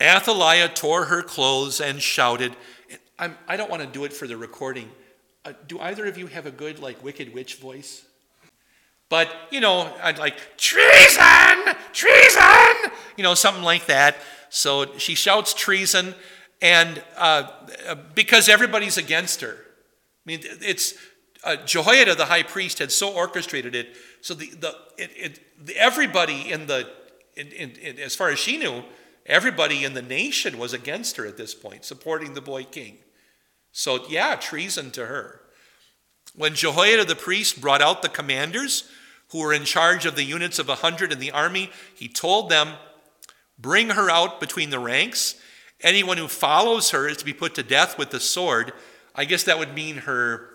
Athaliah 0.01 0.69
tore 0.69 1.05
her 1.05 1.21
clothes 1.21 1.81
and 1.81 2.01
shouted. 2.01 2.55
I'm, 3.17 3.35
I 3.47 3.57
do 3.57 3.63
not 3.63 3.69
want 3.69 3.81
to 3.81 3.87
do 3.89 4.05
it 4.05 4.13
for 4.13 4.27
the 4.27 4.37
recording. 4.37 4.89
Uh, 5.43 5.53
do 5.67 5.79
either 5.79 6.05
of 6.05 6.17
you 6.17 6.27
have 6.27 6.45
a 6.45 6.51
good, 6.51 6.79
like, 6.79 7.03
wicked 7.03 7.33
witch 7.33 7.55
voice? 7.55 8.05
But, 9.09 9.29
you 9.51 9.59
know, 9.59 9.93
I'd 10.01 10.19
like, 10.19 10.35
treason! 10.57 11.75
Treason! 11.91 12.91
You 13.17 13.23
know, 13.23 13.33
something 13.33 13.63
like 13.63 13.87
that. 13.87 14.17
So 14.49 14.97
she 14.97 15.15
shouts 15.15 15.53
treason, 15.53 16.15
and 16.61 17.01
uh, 17.17 17.49
because 18.13 18.49
everybody's 18.49 18.97
against 18.97 19.41
her. 19.41 19.55
I 19.55 20.23
mean, 20.25 20.39
it's 20.43 20.93
uh, 21.43 21.55
Jehoiada, 21.65 22.15
the 22.15 22.25
high 22.25 22.43
priest, 22.43 22.79
had 22.79 22.91
so 22.91 23.13
orchestrated 23.13 23.75
it. 23.75 23.95
So 24.21 24.33
the, 24.33 24.49
the, 24.49 24.75
it, 24.97 25.11
it, 25.15 25.65
the 25.65 25.77
everybody 25.77 26.51
in 26.51 26.67
the, 26.67 26.89
in, 27.35 27.47
in, 27.47 27.71
in, 27.71 27.99
as 27.99 28.15
far 28.15 28.29
as 28.29 28.39
she 28.39 28.57
knew, 28.57 28.83
everybody 29.25 29.85
in 29.85 29.93
the 29.93 30.01
nation 30.01 30.57
was 30.57 30.73
against 30.73 31.15
her 31.17 31.25
at 31.25 31.37
this 31.37 31.55
point, 31.55 31.85
supporting 31.85 32.33
the 32.33 32.41
boy 32.41 32.65
king. 32.65 32.97
So, 33.71 34.05
yeah, 34.09 34.35
treason 34.35 34.91
to 34.91 35.05
her. 35.05 35.41
When 36.35 36.55
Jehoiada 36.55 37.05
the 37.05 37.15
priest 37.15 37.61
brought 37.61 37.81
out 37.81 38.01
the 38.01 38.09
commanders 38.09 38.89
who 39.29 39.39
were 39.39 39.53
in 39.53 39.63
charge 39.63 40.05
of 40.05 40.15
the 40.15 40.23
units 40.23 40.59
of 40.59 40.69
a 40.69 40.75
hundred 40.75 41.11
in 41.11 41.19
the 41.19 41.31
army, 41.31 41.69
he 41.95 42.07
told 42.07 42.49
them, 42.49 42.73
Bring 43.57 43.89
her 43.91 44.09
out 44.09 44.39
between 44.39 44.69
the 44.69 44.79
ranks. 44.79 45.35
Anyone 45.81 46.17
who 46.17 46.27
follows 46.27 46.91
her 46.91 47.07
is 47.07 47.17
to 47.17 47.25
be 47.25 47.33
put 47.33 47.55
to 47.55 47.63
death 47.63 47.97
with 47.97 48.09
the 48.09 48.19
sword. 48.19 48.73
I 49.15 49.25
guess 49.25 49.43
that 49.43 49.59
would 49.59 49.73
mean 49.73 49.97
her 49.97 50.49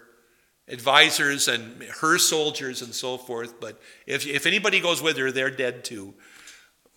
advisors 0.69 1.49
and 1.49 1.83
her 2.01 2.19
soldiers 2.19 2.83
and 2.83 2.95
so 2.95 3.17
forth. 3.17 3.61
But 3.61 3.81
if, 4.07 4.27
if 4.27 4.47
anybody 4.47 4.81
goes 4.81 5.03
with 5.03 5.17
her, 5.17 5.31
they're 5.31 5.51
dead 5.51 5.85
too. 5.85 6.15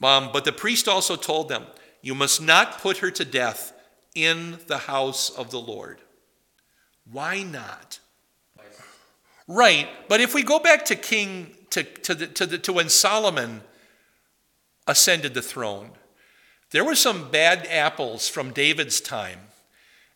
Um, 0.04 0.30
but 0.32 0.46
the 0.46 0.52
priest 0.52 0.88
also 0.88 1.16
told 1.16 1.50
them, 1.50 1.66
You 2.02 2.16
must 2.16 2.42
not 2.42 2.80
put 2.80 2.98
her 2.98 3.12
to 3.12 3.26
death 3.26 3.74
in 4.14 4.60
the 4.68 4.78
house 4.78 5.30
of 5.30 5.52
the 5.52 5.60
Lord. 5.60 6.02
Why 7.10 7.44
not? 7.44 8.00
Right, 9.48 9.88
but 10.10 10.20
if 10.20 10.34
we 10.34 10.44
go 10.44 10.60
back 10.60 10.86
to 10.86 10.96
King, 10.96 11.56
to, 11.70 11.84
to, 11.84 12.16
the, 12.16 12.28
to, 12.28 12.46
the, 12.46 12.58
to 12.58 12.74
when 12.74 12.90
Solomon 12.90 13.62
ascended 14.88 15.34
the 15.34 15.42
throne. 15.42 15.92
There 16.72 16.84
were 16.84 16.96
some 16.96 17.32
bad 17.32 17.66
apples 17.70 18.28
from 18.28 18.52
David's 18.52 19.00
time. 19.00 19.40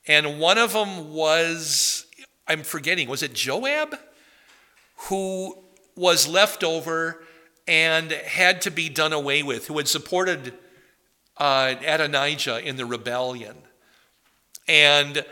And 0.07 0.39
one 0.39 0.57
of 0.57 0.73
them 0.73 1.13
was, 1.13 2.05
I'm 2.47 2.63
forgetting, 2.63 3.07
was 3.07 3.23
it 3.23 3.33
Joab? 3.33 3.97
Who 5.07 5.57
was 5.95 6.27
left 6.27 6.63
over 6.63 7.23
and 7.67 8.11
had 8.11 8.61
to 8.63 8.71
be 8.71 8.89
done 8.89 9.13
away 9.13 9.43
with, 9.43 9.67
who 9.67 9.77
had 9.77 9.87
supported 9.87 10.53
uh, 11.37 11.75
Adonijah 11.85 12.67
in 12.67 12.75
the 12.75 12.85
rebellion. 12.85 13.55
And 14.67 15.23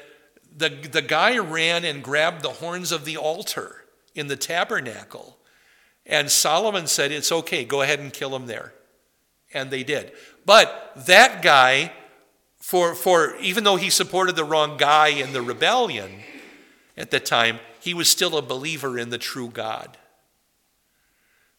the, 0.56 0.70
the 0.70 1.02
guy 1.02 1.38
ran 1.38 1.84
and 1.84 2.04
grabbed 2.04 2.44
the 2.44 2.50
horns 2.50 2.92
of 2.92 3.06
the 3.06 3.18
altar 3.18 3.86
in 4.16 4.28
the 4.28 4.36
tabernacle. 4.36 5.38
And 6.06 6.32
Solomon 6.32 6.88
said, 6.88 7.12
It's 7.12 7.32
okay, 7.32 7.66
go 7.66 7.82
ahead 7.82 8.00
and 8.00 8.14
kill 8.14 8.36
him 8.36 8.48
there 8.48 8.74
and 9.54 9.72
they 9.72 9.84
did. 9.84 10.12
But 10.50 10.94
that 11.06 11.44
guy, 11.44 11.92
for, 12.58 12.96
for 12.96 13.36
even 13.36 13.64
though 13.64 13.76
he 13.76 13.92
supported 13.92 14.36
the 14.36 14.44
wrong 14.44 14.78
guy 14.78 15.10
in 15.10 15.32
the 15.32 15.44
rebellion 15.44 16.10
at 16.98 17.12
the 17.12 17.20
time, 17.20 17.60
he 17.80 17.94
was 17.94 18.10
still 18.10 18.36
a 18.36 18.42
believer 18.42 18.98
in 18.98 19.12
the 19.12 19.20
true 19.20 19.50
God. 19.50 20.00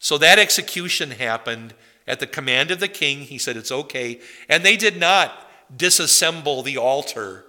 So 0.00 0.18
that 0.18 0.40
execution 0.40 1.12
happened 1.12 1.72
at 2.08 2.18
the 2.18 2.26
command 2.26 2.72
of 2.72 2.80
the 2.80 2.88
king. 2.88 3.20
He 3.20 3.38
said, 3.38 3.56
It's 3.56 3.70
okay. 3.70 4.18
And 4.48 4.64
they 4.64 4.76
did 4.76 4.98
not 4.98 5.48
disassemble 5.72 6.64
the 6.64 6.78
altar 6.78 7.44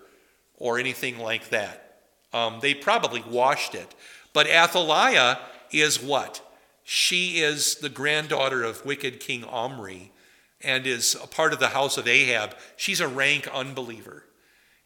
or 0.57 0.77
anything 0.77 1.17
like 1.17 1.49
that. 1.49 2.01
Um, 2.33 2.59
they 2.61 2.75
probably 2.75 3.23
washed 3.27 3.73
it. 3.73 3.95
But 4.31 4.45
Athaliah 4.45 5.39
is 5.71 6.03
what? 6.03 6.39
She 6.83 7.39
is 7.39 7.77
the 7.77 7.89
granddaughter 7.89 8.63
of 8.63 8.85
wicked 8.85 9.19
King 9.19 9.43
Omri 9.43 10.10
and 10.63 10.85
is 10.85 11.15
a 11.15 11.27
part 11.27 11.53
of 11.53 11.59
the 11.59 11.69
house 11.69 11.97
of 11.97 12.07
Ahab, 12.07 12.55
she's 12.75 12.99
a 12.99 13.07
rank 13.07 13.47
unbeliever. 13.53 14.25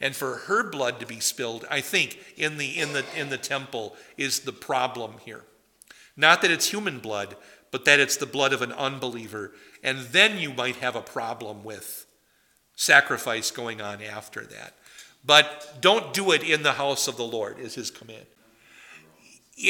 And 0.01 0.15
for 0.15 0.35
her 0.35 0.69
blood 0.69 0.99
to 0.99 1.05
be 1.05 1.19
spilled, 1.19 1.65
I 1.69 1.81
think, 1.81 2.19
in 2.35 2.57
the, 2.57 2.77
in 2.77 2.93
the, 2.93 3.05
in 3.15 3.29
the 3.29 3.37
temple 3.37 3.95
is 4.17 4.41
the 4.41 4.51
problem 4.51 5.15
here. 5.23 5.43
Not 6.17 6.41
that 6.41 6.51
it's 6.51 6.69
human 6.69 6.99
blood, 6.99 7.35
but 7.71 7.85
that 7.85 7.99
it's 7.99 8.17
the 8.17 8.25
blood 8.25 8.53
of 8.53 8.61
an 8.61 8.71
unbeliever. 8.73 9.53
And 9.83 9.99
then 9.99 10.37
you 10.37 10.53
might 10.53 10.77
have 10.77 10.95
a 10.95 11.01
problem 11.01 11.63
with 11.63 12.05
sacrifice 12.75 13.51
going 13.51 13.81
on 13.81 14.01
after 14.01 14.45
that. 14.45 14.73
But 15.25 15.77
don't 15.81 16.13
do 16.13 16.31
it 16.31 16.43
in 16.43 16.63
the 16.63 16.73
house 16.73 17.07
of 17.07 17.17
the 17.17 17.23
Lord, 17.23 17.59
is 17.59 17.75
his 17.75 17.89
command. 17.89 18.25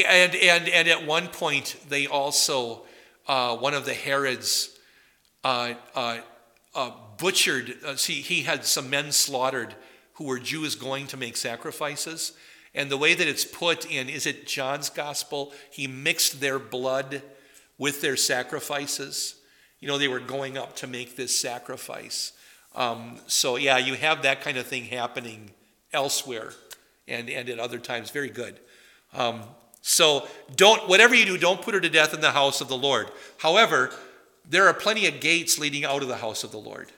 And, 0.06 0.34
and, 0.34 0.68
and 0.68 0.88
at 0.88 1.06
one 1.06 1.28
point, 1.28 1.76
they 1.88 2.06
also, 2.06 2.82
uh, 3.28 3.56
one 3.56 3.74
of 3.74 3.84
the 3.84 3.94
Herods 3.94 4.75
uh, 5.46 5.74
uh, 5.94 6.18
uh 6.74 6.90
butchered, 7.18 7.76
uh, 7.86 7.94
see, 7.94 8.20
he 8.20 8.42
had 8.42 8.64
some 8.64 8.90
men 8.90 9.12
slaughtered 9.12 9.76
who 10.14 10.24
were 10.24 10.40
Jews 10.40 10.74
going 10.74 11.06
to 11.08 11.16
make 11.16 11.36
sacrifices. 11.36 12.32
And 12.74 12.90
the 12.90 12.96
way 12.96 13.14
that 13.14 13.28
it's 13.28 13.44
put 13.44 13.88
in, 13.88 14.08
is 14.08 14.26
it 14.26 14.48
John's 14.48 14.90
gospel? 14.90 15.52
He 15.70 15.86
mixed 15.86 16.40
their 16.40 16.58
blood 16.58 17.22
with 17.78 18.00
their 18.00 18.16
sacrifices. 18.16 19.36
You 19.78 19.86
know, 19.86 19.98
they 19.98 20.08
were 20.08 20.20
going 20.20 20.58
up 20.58 20.74
to 20.76 20.88
make 20.88 21.14
this 21.14 21.38
sacrifice. 21.38 22.32
Um, 22.74 23.20
so, 23.28 23.56
yeah, 23.56 23.78
you 23.78 23.94
have 23.94 24.22
that 24.22 24.40
kind 24.40 24.56
of 24.56 24.66
thing 24.66 24.84
happening 24.84 25.50
elsewhere 25.92 26.54
and, 27.06 27.30
and 27.30 27.48
at 27.48 27.60
other 27.60 27.78
times. 27.78 28.10
Very 28.10 28.30
good. 28.30 28.58
Um, 29.14 29.42
so, 29.80 30.26
don't, 30.56 30.88
whatever 30.88 31.14
you 31.14 31.24
do, 31.24 31.38
don't 31.38 31.62
put 31.62 31.72
her 31.74 31.80
to 31.80 31.88
death 31.88 32.12
in 32.12 32.20
the 32.20 32.32
house 32.32 32.60
of 32.60 32.68
the 32.68 32.76
Lord. 32.76 33.10
However, 33.38 33.92
there 34.48 34.66
are 34.66 34.74
plenty 34.74 35.06
of 35.06 35.20
gates 35.20 35.58
leading 35.58 35.84
out 35.84 36.02
of 36.02 36.08
the 36.08 36.16
house 36.16 36.44
of 36.44 36.52
the 36.52 36.58
Lord. 36.58 36.92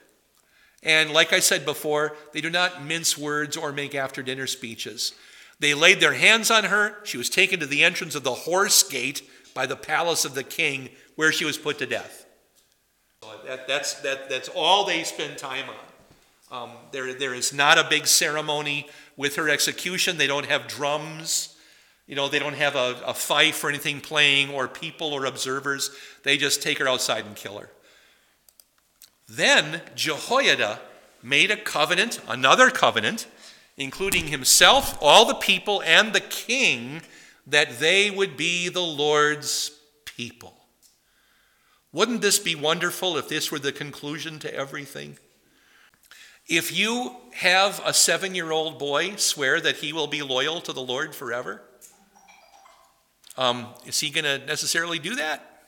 And 0.81 1.11
like 1.11 1.33
I 1.33 1.39
said 1.39 1.65
before, 1.65 2.15
they 2.31 2.41
do 2.41 2.49
not 2.49 2.83
mince 2.85 3.17
words 3.17 3.57
or 3.57 3.71
make 3.71 3.93
after 3.95 4.23
dinner 4.23 4.47
speeches. 4.47 5.13
They 5.59 5.73
laid 5.73 5.99
their 5.99 6.13
hands 6.13 6.49
on 6.49 6.65
her. 6.65 6.95
She 7.03 7.17
was 7.17 7.29
taken 7.29 7.59
to 7.59 7.65
the 7.65 7.83
entrance 7.83 8.15
of 8.15 8.23
the 8.23 8.33
horse 8.33 8.81
gate 8.83 9.29
by 9.53 9.65
the 9.65 9.75
palace 9.75 10.23
of 10.23 10.35
the 10.35 10.43
king, 10.43 10.89
where 11.15 11.33
she 11.33 11.43
was 11.43 11.57
put 11.57 11.79
to 11.79 11.85
death. 11.85 12.25
That, 13.45 13.67
that's, 13.67 13.95
that, 14.01 14.29
that's 14.29 14.49
all 14.55 14.85
they 14.85 15.03
spend 15.03 15.37
time 15.37 15.65
on. 15.69 16.63
Um, 16.63 16.71
there, 16.91 17.13
there 17.13 17.33
is 17.33 17.53
not 17.53 17.77
a 17.77 17.87
big 17.89 18.07
ceremony 18.07 18.87
with 19.17 19.35
her 19.35 19.49
execution. 19.49 20.17
They 20.17 20.27
don't 20.27 20.45
have 20.45 20.67
drums. 20.67 21.55
You 22.09 22.15
know, 22.15 22.27
they 22.27 22.39
don't 22.39 22.55
have 22.55 22.75
a, 22.75 22.99
a 23.05 23.13
fife 23.13 23.63
or 23.63 23.69
anything 23.69 24.01
playing, 24.01 24.49
or 24.49 24.67
people 24.67 25.13
or 25.13 25.25
observers. 25.25 25.91
They 26.23 26.37
just 26.37 26.63
take 26.63 26.79
her 26.79 26.89
outside 26.89 27.23
and 27.23 27.35
kill 27.35 27.59
her. 27.59 27.69
Then 29.27 29.83
Jehoiada 29.93 30.79
made 31.21 31.51
a 31.51 31.55
covenant, 31.55 32.19
another 32.27 32.71
covenant, 32.71 33.27
including 33.77 34.25
himself, 34.25 34.97
all 34.99 35.25
the 35.25 35.35
people, 35.35 35.83
and 35.85 36.11
the 36.11 36.19
king, 36.19 37.03
that 37.45 37.79
they 37.79 38.09
would 38.09 38.35
be 38.35 38.69
the 38.69 38.81
Lord's 38.81 39.69
people. 40.05 40.55
Wouldn't 41.93 42.21
this 42.21 42.39
be 42.39 42.55
wonderful 42.55 43.17
if 43.17 43.29
this 43.29 43.51
were 43.51 43.59
the 43.59 43.71
conclusion 43.71 44.39
to 44.39 44.51
everything? 44.51 45.19
If 46.47 46.75
you 46.75 47.17
have 47.33 47.79
a 47.85 47.93
seven 47.93 48.33
year 48.33 48.49
old 48.49 48.79
boy 48.79 49.17
swear 49.17 49.61
that 49.61 49.77
he 49.77 49.93
will 49.93 50.07
be 50.07 50.23
loyal 50.23 50.59
to 50.61 50.73
the 50.73 50.81
Lord 50.81 51.13
forever, 51.13 51.61
um, 53.39 53.67
is 53.85 53.97
he 54.01 54.09
going 54.09 54.25
to 54.25 54.45
necessarily 54.45 54.99
do 54.99 55.15
that? 55.15 55.63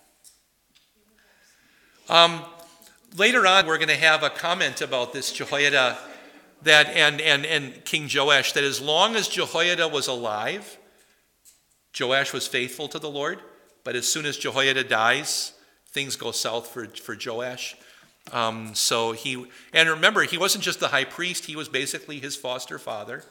Um, 2.10 2.42
later 3.16 3.48
on, 3.48 3.66
we're 3.66 3.78
going 3.78 3.88
to 3.88 3.96
have 3.96 4.24
a 4.24 4.30
comment 4.30 4.82
about 4.82 5.14
this 5.14 5.32
Jehoiada 5.32 5.98
that 6.64 6.88
and, 6.90 7.22
and, 7.22 7.46
and 7.46 7.86
King 7.86 8.10
Joash 8.14 8.52
that 8.52 8.66
as 8.66 8.82
long 8.82 9.16
as 9.16 9.30
Jehoiada 9.30 9.88
was 9.88 10.08
alive, 10.08 10.78
Joash 11.98 12.34
was 12.34 12.46
faithful 12.46 12.90
to 12.90 13.00
the 13.00 13.10
Lord. 13.10 13.40
But 13.86 13.96
as 13.96 14.06
soon 14.06 14.26
as 14.26 14.36
Jehoiada 14.36 14.84
dies, 14.84 15.54
things 15.92 16.18
go 16.18 16.32
south 16.32 16.68
for, 16.68 16.88
for 16.88 17.16
Joash. 17.16 17.78
Um, 18.34 18.76
so 18.76 19.14
he, 19.14 19.46
and 19.72 19.90
remember, 19.90 20.24
he 20.24 20.38
wasn't 20.38 20.66
just 20.66 20.82
the 20.82 20.90
high 20.90 21.06
priest, 21.06 21.46
he 21.46 21.56
was 21.56 21.70
basically 21.70 22.20
his 22.20 22.36
foster 22.36 22.78
father, 22.78 23.24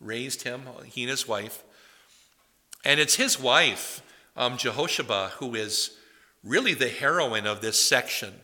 raised 0.00 0.44
him, 0.44 0.62
he 0.86 1.02
and 1.02 1.10
his 1.10 1.28
wife. 1.28 1.62
And 2.84 2.98
it's 2.98 3.16
his 3.16 3.38
wife, 3.38 4.02
um, 4.36 4.56
Jehosheba, 4.56 5.32
who 5.36 5.54
is 5.54 5.96
really 6.42 6.74
the 6.74 6.88
heroine 6.88 7.46
of 7.46 7.60
this 7.60 7.82
section. 7.82 8.34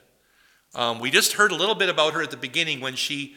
Um, 0.75 1.01
we 1.01 1.11
just 1.11 1.33
heard 1.35 1.51
a 1.51 1.57
little 1.57 1.75
bit 1.75 1.89
about 1.89 2.13
her 2.13 2.23
at 2.23 2.31
the 2.31 2.37
beginning 2.37 2.81
when 2.81 2.95
she 2.95 3.35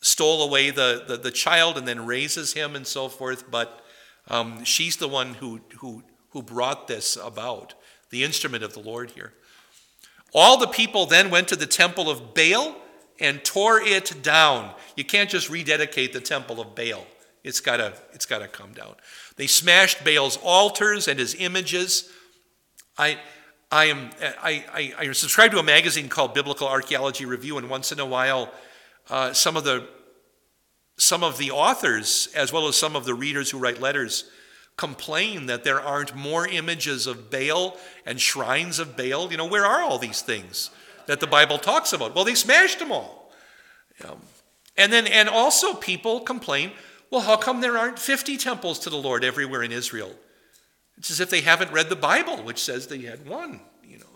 stole 0.00 0.42
away 0.42 0.70
the, 0.70 1.04
the, 1.06 1.16
the 1.16 1.30
child 1.30 1.78
and 1.78 1.86
then 1.86 2.04
raises 2.04 2.52
him 2.52 2.74
and 2.76 2.86
so 2.86 3.08
forth, 3.08 3.50
but 3.50 3.82
um, 4.28 4.64
she's 4.64 4.96
the 4.96 5.08
one 5.08 5.34
who, 5.34 5.60
who, 5.78 6.02
who 6.30 6.42
brought 6.42 6.88
this 6.88 7.16
about, 7.16 7.74
the 8.10 8.24
instrument 8.24 8.64
of 8.64 8.74
the 8.74 8.80
Lord 8.80 9.12
here. 9.12 9.32
All 10.34 10.58
the 10.58 10.66
people 10.66 11.06
then 11.06 11.30
went 11.30 11.48
to 11.48 11.56
the 11.56 11.66
temple 11.66 12.10
of 12.10 12.34
Baal 12.34 12.76
and 13.20 13.44
tore 13.44 13.80
it 13.80 14.22
down. 14.22 14.74
You 14.96 15.04
can't 15.04 15.30
just 15.30 15.48
rededicate 15.48 16.12
the 16.12 16.20
temple 16.20 16.60
of 16.60 16.74
Baal. 16.74 17.06
It's 17.44 17.60
got 17.60 17.78
to 17.78 17.92
it's 18.12 18.26
got 18.26 18.38
to 18.38 18.48
come 18.48 18.72
down. 18.72 18.94
They 19.36 19.46
smashed 19.46 20.04
Baal's 20.04 20.38
altars 20.42 21.08
and 21.08 21.18
his 21.18 21.34
images. 21.34 22.10
I 22.96 23.18
I 23.70 23.86
am 23.86 24.10
I, 24.20 24.64
I, 24.72 24.94
I 24.98 25.12
subscribe 25.12 25.50
to 25.52 25.58
a 25.58 25.62
magazine 25.62 26.08
called 26.08 26.34
Biblical 26.34 26.68
Archaeology 26.68 27.24
Review, 27.24 27.58
and 27.58 27.68
once 27.68 27.90
in 27.90 27.98
a 27.98 28.06
while, 28.06 28.52
uh, 29.10 29.32
some 29.32 29.56
of 29.56 29.64
the 29.64 29.88
some 30.98 31.24
of 31.24 31.38
the 31.38 31.50
authors, 31.50 32.28
as 32.34 32.52
well 32.52 32.68
as 32.68 32.76
some 32.76 32.94
of 32.94 33.04
the 33.04 33.14
readers 33.14 33.50
who 33.50 33.58
write 33.58 33.80
letters, 33.80 34.30
complain 34.76 35.46
that 35.46 35.64
there 35.64 35.80
aren't 35.80 36.14
more 36.14 36.46
images 36.46 37.06
of 37.06 37.30
Baal 37.30 37.76
and 38.06 38.20
shrines 38.20 38.78
of 38.78 38.96
Baal. 38.96 39.30
You 39.30 39.36
know, 39.36 39.46
where 39.46 39.64
are 39.64 39.80
all 39.80 39.98
these 39.98 40.22
things 40.22 40.70
that 41.06 41.18
the 41.18 41.26
Bible 41.26 41.58
talks 41.58 41.92
about? 41.92 42.14
Well, 42.14 42.24
they 42.24 42.34
smashed 42.34 42.78
them 42.78 42.92
all. 42.92 43.32
Um, 44.04 44.20
and 44.76 44.92
then, 44.92 45.06
and 45.06 45.28
also 45.28 45.74
people 45.74 46.20
complain, 46.20 46.72
well, 47.12 47.20
how 47.20 47.36
come 47.36 47.60
there 47.60 47.76
aren't 47.76 47.98
50 47.98 48.38
temples 48.38 48.78
to 48.80 48.90
the 48.90 48.96
Lord 48.96 49.22
everywhere 49.22 49.62
in 49.62 49.70
Israel? 49.70 50.10
It's 50.96 51.10
as 51.10 51.20
if 51.20 51.28
they 51.28 51.42
haven't 51.42 51.70
read 51.70 51.90
the 51.90 51.96
Bible, 51.96 52.38
which 52.38 52.58
says 52.58 52.86
they 52.86 53.02
had 53.02 53.28
one, 53.28 53.60
you 53.84 53.98
know. 53.98 54.06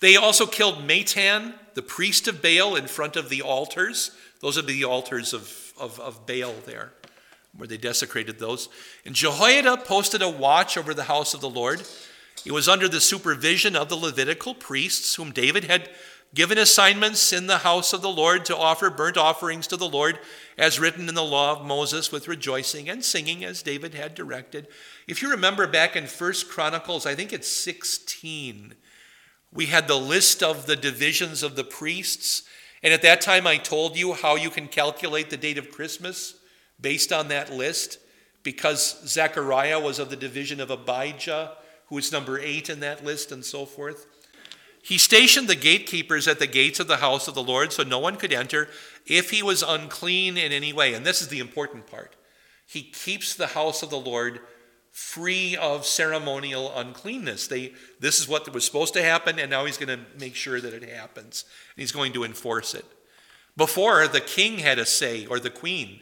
They 0.00 0.16
also 0.16 0.46
killed 0.46 0.86
Matan, 0.86 1.52
the 1.74 1.82
priest 1.82 2.26
of 2.26 2.40
Baal, 2.40 2.74
in 2.74 2.86
front 2.86 3.16
of 3.16 3.28
the 3.28 3.42
altars. 3.42 4.12
Those 4.40 4.56
are 4.56 4.62
the 4.62 4.84
altars 4.84 5.34
of, 5.34 5.74
of, 5.78 6.00
of 6.00 6.26
Baal 6.26 6.54
there, 6.64 6.94
where 7.54 7.68
they 7.68 7.76
desecrated 7.76 8.38
those. 8.38 8.70
And 9.04 9.14
Jehoiada 9.14 9.76
posted 9.76 10.22
a 10.22 10.30
watch 10.30 10.78
over 10.78 10.94
the 10.94 11.04
house 11.04 11.34
of 11.34 11.42
the 11.42 11.50
Lord. 11.50 11.82
It 12.46 12.52
was 12.52 12.66
under 12.66 12.88
the 12.88 13.00
supervision 13.00 13.76
of 13.76 13.90
the 13.90 13.96
Levitical 13.96 14.54
priests, 14.54 15.16
whom 15.16 15.32
David 15.32 15.64
had 15.64 15.90
given 16.34 16.56
assignments 16.56 17.32
in 17.32 17.46
the 17.46 17.58
house 17.58 17.92
of 17.92 18.00
the 18.00 18.08
Lord 18.08 18.44
to 18.46 18.56
offer 18.56 18.88
burnt 18.88 19.16
offerings 19.16 19.66
to 19.66 19.76
the 19.76 19.88
Lord, 19.88 20.18
as 20.56 20.80
written 20.80 21.08
in 21.08 21.14
the 21.14 21.22
law 21.22 21.52
of 21.52 21.66
Moses, 21.66 22.10
with 22.10 22.28
rejoicing 22.28 22.88
and 22.88 23.04
singing, 23.04 23.44
as 23.44 23.62
David 23.62 23.94
had 23.94 24.14
directed. 24.14 24.66
If 25.06 25.20
you 25.20 25.30
remember 25.30 25.66
back 25.66 25.94
in 25.94 26.06
First 26.06 26.48
Chronicles, 26.48 27.04
I 27.04 27.14
think 27.14 27.32
it's 27.32 27.48
16, 27.48 28.74
we 29.52 29.66
had 29.66 29.88
the 29.88 29.98
list 29.98 30.42
of 30.42 30.66
the 30.66 30.76
divisions 30.76 31.42
of 31.42 31.56
the 31.56 31.64
priests. 31.64 32.44
And 32.82 32.94
at 32.94 33.02
that 33.02 33.20
time, 33.20 33.46
I 33.46 33.58
told 33.58 33.96
you 33.96 34.14
how 34.14 34.36
you 34.36 34.48
can 34.48 34.68
calculate 34.68 35.28
the 35.28 35.36
date 35.36 35.58
of 35.58 35.70
Christmas 35.70 36.36
based 36.80 37.12
on 37.12 37.28
that 37.28 37.52
list, 37.52 37.98
because 38.42 39.06
Zechariah 39.06 39.78
was 39.78 39.98
of 39.98 40.10
the 40.10 40.16
division 40.16 40.60
of 40.60 40.70
Abijah, 40.70 41.52
who 41.88 41.98
is 41.98 42.10
number 42.10 42.38
eight 42.40 42.70
in 42.70 42.80
that 42.80 43.04
list, 43.04 43.30
and 43.30 43.44
so 43.44 43.66
forth. 43.66 44.06
He 44.82 44.98
stationed 44.98 45.48
the 45.48 45.54
gatekeepers 45.54 46.26
at 46.26 46.40
the 46.40 46.46
gates 46.48 46.80
of 46.80 46.88
the 46.88 46.96
house 46.96 47.28
of 47.28 47.34
the 47.34 47.42
Lord 47.42 47.72
so 47.72 47.84
no 47.84 48.00
one 48.00 48.16
could 48.16 48.32
enter 48.32 48.68
if 49.06 49.30
he 49.30 49.42
was 49.42 49.62
unclean 49.62 50.36
in 50.36 50.50
any 50.50 50.72
way. 50.72 50.92
And 50.92 51.06
this 51.06 51.22
is 51.22 51.28
the 51.28 51.38
important 51.38 51.86
part. 51.86 52.16
He 52.66 52.82
keeps 52.82 53.34
the 53.34 53.48
house 53.48 53.82
of 53.82 53.90
the 53.90 54.00
Lord 54.00 54.40
free 54.90 55.56
of 55.56 55.86
ceremonial 55.86 56.76
uncleanness. 56.76 57.46
They, 57.46 57.72
this 58.00 58.18
is 58.18 58.28
what 58.28 58.52
was 58.52 58.64
supposed 58.64 58.94
to 58.94 59.02
happen, 59.02 59.38
and 59.38 59.50
now 59.50 59.64
he's 59.64 59.78
going 59.78 59.96
to 59.96 60.04
make 60.18 60.34
sure 60.34 60.60
that 60.60 60.74
it 60.74 60.88
happens. 60.88 61.44
And 61.74 61.80
he's 61.80 61.92
going 61.92 62.12
to 62.14 62.24
enforce 62.24 62.74
it. 62.74 62.84
Before, 63.56 64.08
the 64.08 64.20
king 64.20 64.58
had 64.58 64.78
a 64.78 64.86
say, 64.86 65.26
or 65.26 65.38
the 65.38 65.50
queen, 65.50 66.00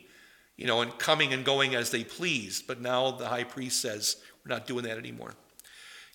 you 0.56 0.66
know, 0.66 0.80
and 0.80 0.98
coming 0.98 1.32
and 1.32 1.44
going 1.44 1.74
as 1.74 1.90
they 1.90 2.02
pleased. 2.02 2.66
But 2.66 2.80
now 2.80 3.10
the 3.10 3.28
high 3.28 3.44
priest 3.44 3.80
says, 3.80 4.16
we're 4.44 4.54
not 4.54 4.66
doing 4.66 4.84
that 4.84 4.98
anymore. 4.98 5.34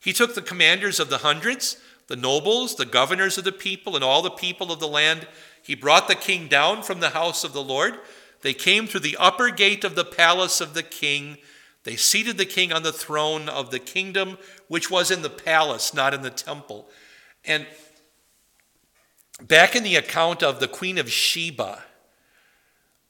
He 0.02 0.14
took 0.14 0.36
the 0.36 0.42
commanders 0.42 1.00
of 1.00 1.10
the 1.10 1.20
hundreds 1.20 1.78
the 2.08 2.16
nobles, 2.16 2.76
the 2.76 2.86
governors 2.86 3.38
of 3.38 3.44
the 3.44 3.52
people, 3.52 3.96
and 3.96 4.04
all 4.04 4.22
the 4.22 4.30
people 4.30 4.72
of 4.72 4.80
the 4.80 4.88
land. 4.88 5.28
He 5.62 5.76
brought 5.76 6.08
the 6.08 6.16
king 6.16 6.48
down 6.48 6.84
from 6.84 7.00
the 7.00 7.10
house 7.10 7.44
of 7.44 7.54
the 7.54 7.64
Lord. 7.64 7.98
They 8.42 8.54
came 8.54 8.86
through 8.86 9.00
the 9.02 9.18
upper 9.18 9.50
gate 9.50 9.84
of 9.84 9.96
the 9.96 10.06
palace 10.06 10.62
of 10.62 10.74
the 10.74 10.84
king. 10.84 11.38
They 11.84 11.96
seated 11.96 12.38
the 12.38 12.46
king 12.46 12.72
on 12.72 12.84
the 12.84 12.94
throne 12.94 13.50
of 13.50 13.72
the 13.72 13.80
kingdom, 13.80 14.38
which 14.68 14.92
was 14.92 15.10
in 15.10 15.24
the 15.24 15.30
palace, 15.30 15.94
not 15.94 16.14
in 16.14 16.22
the 16.22 16.30
temple. 16.30 16.88
And 17.44 17.66
back 19.42 19.76
in 19.76 19.84
the 19.84 19.96
account 19.96 20.44
of 20.44 20.60
the 20.60 20.68
Queen 20.68 20.98
of 20.98 21.12
Sheba, 21.12 21.84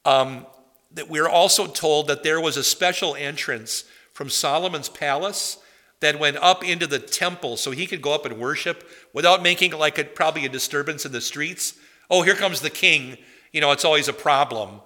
um, 0.05 0.45
that 0.93 1.10
we're 1.10 1.27
also 1.27 1.67
told 1.67 2.08
that 2.08 2.23
there 2.23 2.39
was 2.39 2.58
a 2.58 2.63
special 2.63 3.15
entrance 3.15 3.84
from 4.13 4.29
Solomon's 4.29 4.88
palace 4.88 5.58
that 5.99 6.19
went 6.19 6.38
up 6.38 6.63
into 6.63 6.88
the 6.88 6.99
temple 6.99 7.58
so 7.58 7.71
he 7.71 7.88
could 7.88 8.01
go 8.01 8.13
up 8.13 8.25
and 8.25 8.39
worship 8.39 8.88
without 9.13 9.41
making 9.41 9.71
like 9.71 9.97
a, 9.97 10.03
probably 10.03 10.45
a 10.45 10.49
disturbance 10.49 11.05
in 11.05 11.12
the 11.12 11.21
streets. 11.21 11.75
Oh, 12.10 12.21
here 12.21 12.36
comes 12.36 12.62
the 12.62 12.69
king. 12.69 13.17
You 13.51 13.62
know, 13.62 13.71
it's 13.71 13.86
always 13.86 14.08
a 14.08 14.13
problem. 14.13 14.81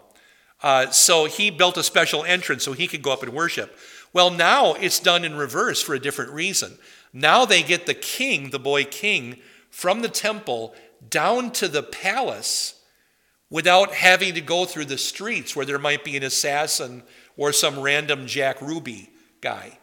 Uh, 0.61 0.89
so 0.91 1.25
he 1.25 1.49
built 1.49 1.77
a 1.77 1.83
special 1.83 2.23
entrance 2.23 2.63
so 2.63 2.73
he 2.73 2.87
could 2.87 3.01
go 3.01 3.11
up 3.11 3.23
and 3.23 3.33
worship. 3.33 3.77
Well, 4.13 4.29
now 4.29 4.73
it's 4.73 4.99
done 4.99 5.23
in 5.23 5.35
reverse 5.35 5.81
for 5.81 5.95
a 5.95 5.99
different 5.99 6.31
reason. 6.31 6.77
Now 7.13 7.45
they 7.45 7.63
get 7.63 7.85
the 7.85 7.93
king, 7.93 8.49
the 8.49 8.59
boy 8.59 8.83
king, 8.83 9.37
from 9.69 10.01
the 10.01 10.09
temple 10.09 10.75
down 11.09 11.51
to 11.53 11.67
the 11.67 11.83
palace 11.83 12.75
without 13.49 13.93
having 13.93 14.33
to 14.35 14.41
go 14.41 14.65
through 14.65 14.85
the 14.85 14.97
streets 14.97 15.55
where 15.55 15.65
there 15.65 15.79
might 15.79 16.03
be 16.03 16.17
an 16.17 16.23
assassin 16.23 17.03
or 17.37 17.51
some 17.51 17.79
random 17.79 18.27
Jack 18.27 18.61
Ruby 18.61 19.09
guy. 19.41 19.78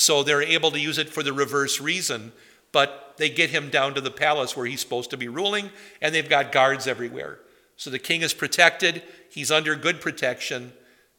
So 0.00 0.22
they're 0.22 0.40
able 0.40 0.70
to 0.70 0.78
use 0.78 0.96
it 0.96 1.10
for 1.10 1.24
the 1.24 1.32
reverse 1.32 1.80
reason, 1.80 2.30
but 2.70 3.14
they 3.16 3.28
get 3.28 3.50
him 3.50 3.68
down 3.68 3.94
to 3.94 4.00
the 4.00 4.12
palace 4.12 4.56
where 4.56 4.64
he's 4.64 4.80
supposed 4.80 5.10
to 5.10 5.16
be 5.16 5.26
ruling, 5.26 5.70
and 6.00 6.14
they've 6.14 6.28
got 6.28 6.52
guards 6.52 6.86
everywhere. 6.86 7.40
So 7.76 7.90
the 7.90 7.98
king 7.98 8.22
is 8.22 8.32
protected, 8.32 9.02
he's 9.28 9.50
under 9.50 9.74
good 9.74 10.00
protection, 10.00 10.72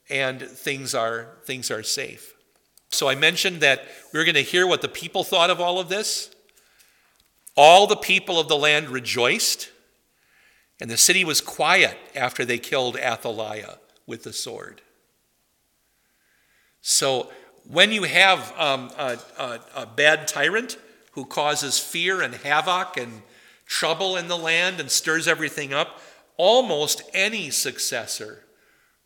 and 0.10 0.42
things 0.42 0.96
are, 0.96 1.28
things 1.44 1.70
are 1.70 1.84
safe. 1.84 2.34
So 2.90 3.10
I 3.10 3.16
mentioned 3.16 3.60
that 3.60 3.84
we 4.14 4.20
are 4.22 4.24
going 4.24 4.36
to 4.36 4.42
hear 4.42 4.66
what 4.66 4.82
the 4.82 4.88
people 4.88 5.26
thought 5.26 5.50
of 5.50 5.60
all 5.60 5.78
of 5.78 5.90
this. 5.90 6.34
All 7.58 7.86
the 7.86 7.98
people 7.98 8.40
of 8.40 8.48
the 8.48 8.56
land 8.56 8.88
rejoiced, 8.88 9.72
and 10.80 10.90
the 10.90 10.96
city 10.96 11.26
was 11.26 11.42
quiet 11.42 11.98
after 12.16 12.46
they 12.46 12.60
killed 12.60 12.96
Athaliah 12.96 13.80
with 14.08 14.24
the 14.24 14.32
sword. 14.32 14.82
So 16.80 17.30
when 17.68 17.92
you 17.92 18.04
have 18.04 18.54
um, 18.58 18.92
a, 18.98 19.18
a, 19.38 19.60
a 19.76 19.86
bad 19.86 20.28
tyrant 20.28 20.78
who 21.12 21.26
causes 21.26 21.80
fear 21.80 22.22
and 22.22 22.36
havoc 22.36 22.98
and 22.98 23.22
trouble 23.66 24.18
in 24.18 24.28
the 24.28 24.38
land 24.38 24.80
and 24.80 24.90
stirs 24.90 25.28
everything 25.28 25.74
up, 25.74 26.02
almost 26.38 27.02
any 27.14 27.50
successor 27.50 28.44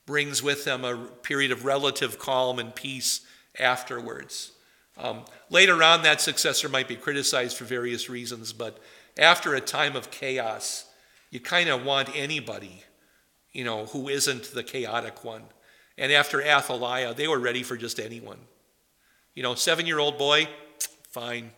brings 0.05 0.43
with 0.43 0.65
them 0.65 0.83
a 0.83 0.95
period 0.95 1.51
of 1.51 1.65
relative 1.65 2.19
calm 2.19 2.59
and 2.59 2.75
peace 2.75 3.21
afterwards. 3.59 4.51
Um, 4.97 5.25
later 5.49 5.81
on, 5.81 6.03
that 6.03 6.21
successor 6.21 6.69
might 6.69 6.87
be 6.87 6.95
criticized 6.95 7.57
for 7.57 7.65
various 7.65 8.09
reasons, 8.09 8.53
but 8.53 8.79
after 9.17 9.55
a 9.55 9.61
time 9.61 9.95
of 9.95 10.11
chaos, 10.11 10.85
you 11.31 11.39
kind 11.39 11.69
of 11.69 11.83
want 11.83 12.15
anybody, 12.15 12.83
you 13.51 13.63
know, 13.63 13.85
who 13.87 14.07
isn't 14.09 14.53
the 14.53 14.63
chaotic 14.63 15.23
one. 15.23 15.43
And 15.97 16.11
after 16.11 16.41
Athaliah, 16.41 17.13
they 17.13 17.27
were 17.27 17.39
ready 17.39 17.63
for 17.63 17.77
just 17.77 17.99
anyone. 17.99 18.39
You 19.35 19.43
know, 19.43 19.55
seven 19.55 19.85
year 19.85 19.99
old 19.99 20.17
boy, 20.17 20.47
fine. 21.09 21.51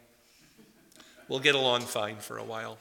We'll 1.28 1.40
get 1.40 1.56
along 1.56 1.82
fine 1.82 2.18
for 2.18 2.38
a 2.38 2.44
while. 2.44 2.78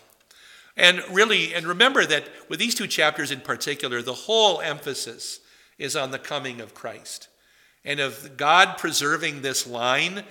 And 0.77 1.03
really, 1.11 1.55
and 1.55 1.67
remember 1.67 2.05
that 2.05 2.25
with 2.49 2.59
these 2.59 2.75
two 2.75 2.87
chapters 2.87 3.31
in 3.31 3.40
particular, 3.40 4.03
the 4.03 4.12
whole 4.12 4.61
emphasis 4.61 5.40
is 5.79 5.97
on 5.97 6.11
the 6.11 6.19
coming 6.19 6.61
of 6.61 6.75
Christ 6.75 7.29
and 7.85 8.01
of 8.01 8.37
God 8.37 8.77
preserving 8.79 9.43
this 9.43 9.67
line 9.67 10.25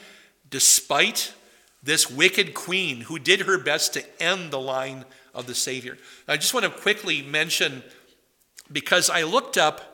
despite 0.49 1.33
this 1.81 2.09
wicked 2.09 2.53
queen 2.53 3.01
who 3.01 3.19
did 3.19 3.41
her 3.41 3.57
best 3.57 3.93
to 3.93 4.21
end 4.21 4.51
the 4.51 4.59
line 4.59 5.05
of 5.33 5.47
the 5.47 5.55
Savior. 5.55 5.97
I 6.27 6.37
just 6.37 6.53
want 6.53 6.65
to 6.65 6.69
quickly 6.69 7.21
mention 7.21 7.83
because 8.71 9.09
I 9.09 9.23
looked 9.23 9.57
up, 9.57 9.92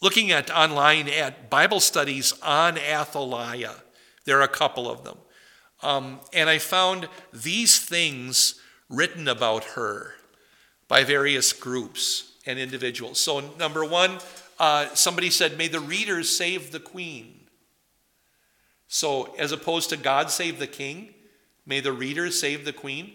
looking 0.00 0.30
at 0.30 0.50
online 0.50 1.08
at 1.08 1.50
Bible 1.50 1.80
studies 1.80 2.34
on 2.42 2.78
Athaliah. 2.78 3.76
There 4.24 4.38
are 4.38 4.42
a 4.42 4.48
couple 4.48 4.90
of 4.90 5.04
them. 5.04 5.18
Um, 5.82 6.20
and 6.32 6.48
I 6.50 6.58
found 6.58 7.08
these 7.32 7.78
things 7.78 8.60
written 8.88 9.28
about 9.28 9.64
her 9.64 10.14
by 10.88 11.04
various 11.04 11.52
groups 11.52 12.32
and 12.46 12.58
individuals. 12.58 13.20
So, 13.20 13.40
number 13.58 13.84
one, 13.84 14.18
uh, 14.58 14.88
somebody 14.94 15.30
said, 15.30 15.56
May 15.56 15.68
the 15.68 15.80
readers 15.80 16.34
save 16.34 16.72
the 16.72 16.80
queen. 16.80 17.46
So, 18.88 19.34
as 19.38 19.52
opposed 19.52 19.90
to 19.90 19.96
God 19.96 20.30
save 20.30 20.58
the 20.58 20.66
king, 20.66 21.14
may 21.66 21.80
the 21.80 21.92
readers 21.92 22.40
save 22.40 22.64
the 22.64 22.72
queen. 22.72 23.12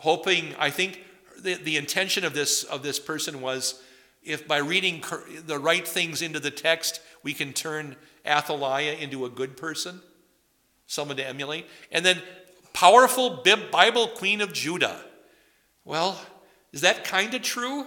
Hoping, 0.00 0.54
I 0.58 0.70
think 0.70 1.00
the, 1.40 1.54
the 1.54 1.76
intention 1.76 2.24
of 2.24 2.34
this, 2.34 2.64
of 2.64 2.82
this 2.82 2.98
person 2.98 3.40
was 3.40 3.80
if 4.26 4.46
by 4.46 4.58
reading 4.58 5.02
the 5.46 5.58
right 5.58 5.86
things 5.86 6.22
into 6.22 6.40
the 6.40 6.50
text, 6.50 7.00
we 7.22 7.32
can 7.32 7.52
turn 7.52 7.96
Athaliah 8.26 8.94
into 8.94 9.24
a 9.24 9.30
good 9.30 9.56
person, 9.56 10.00
someone 10.86 11.16
to 11.16 11.26
emulate. 11.26 11.66
And 11.90 12.04
then, 12.04 12.20
powerful 12.72 13.42
Bible 13.70 14.08
queen 14.08 14.40
of 14.40 14.52
Judah. 14.52 15.00
Well, 15.84 16.20
is 16.72 16.82
that 16.82 17.04
kind 17.04 17.32
of 17.34 17.42
true? 17.42 17.86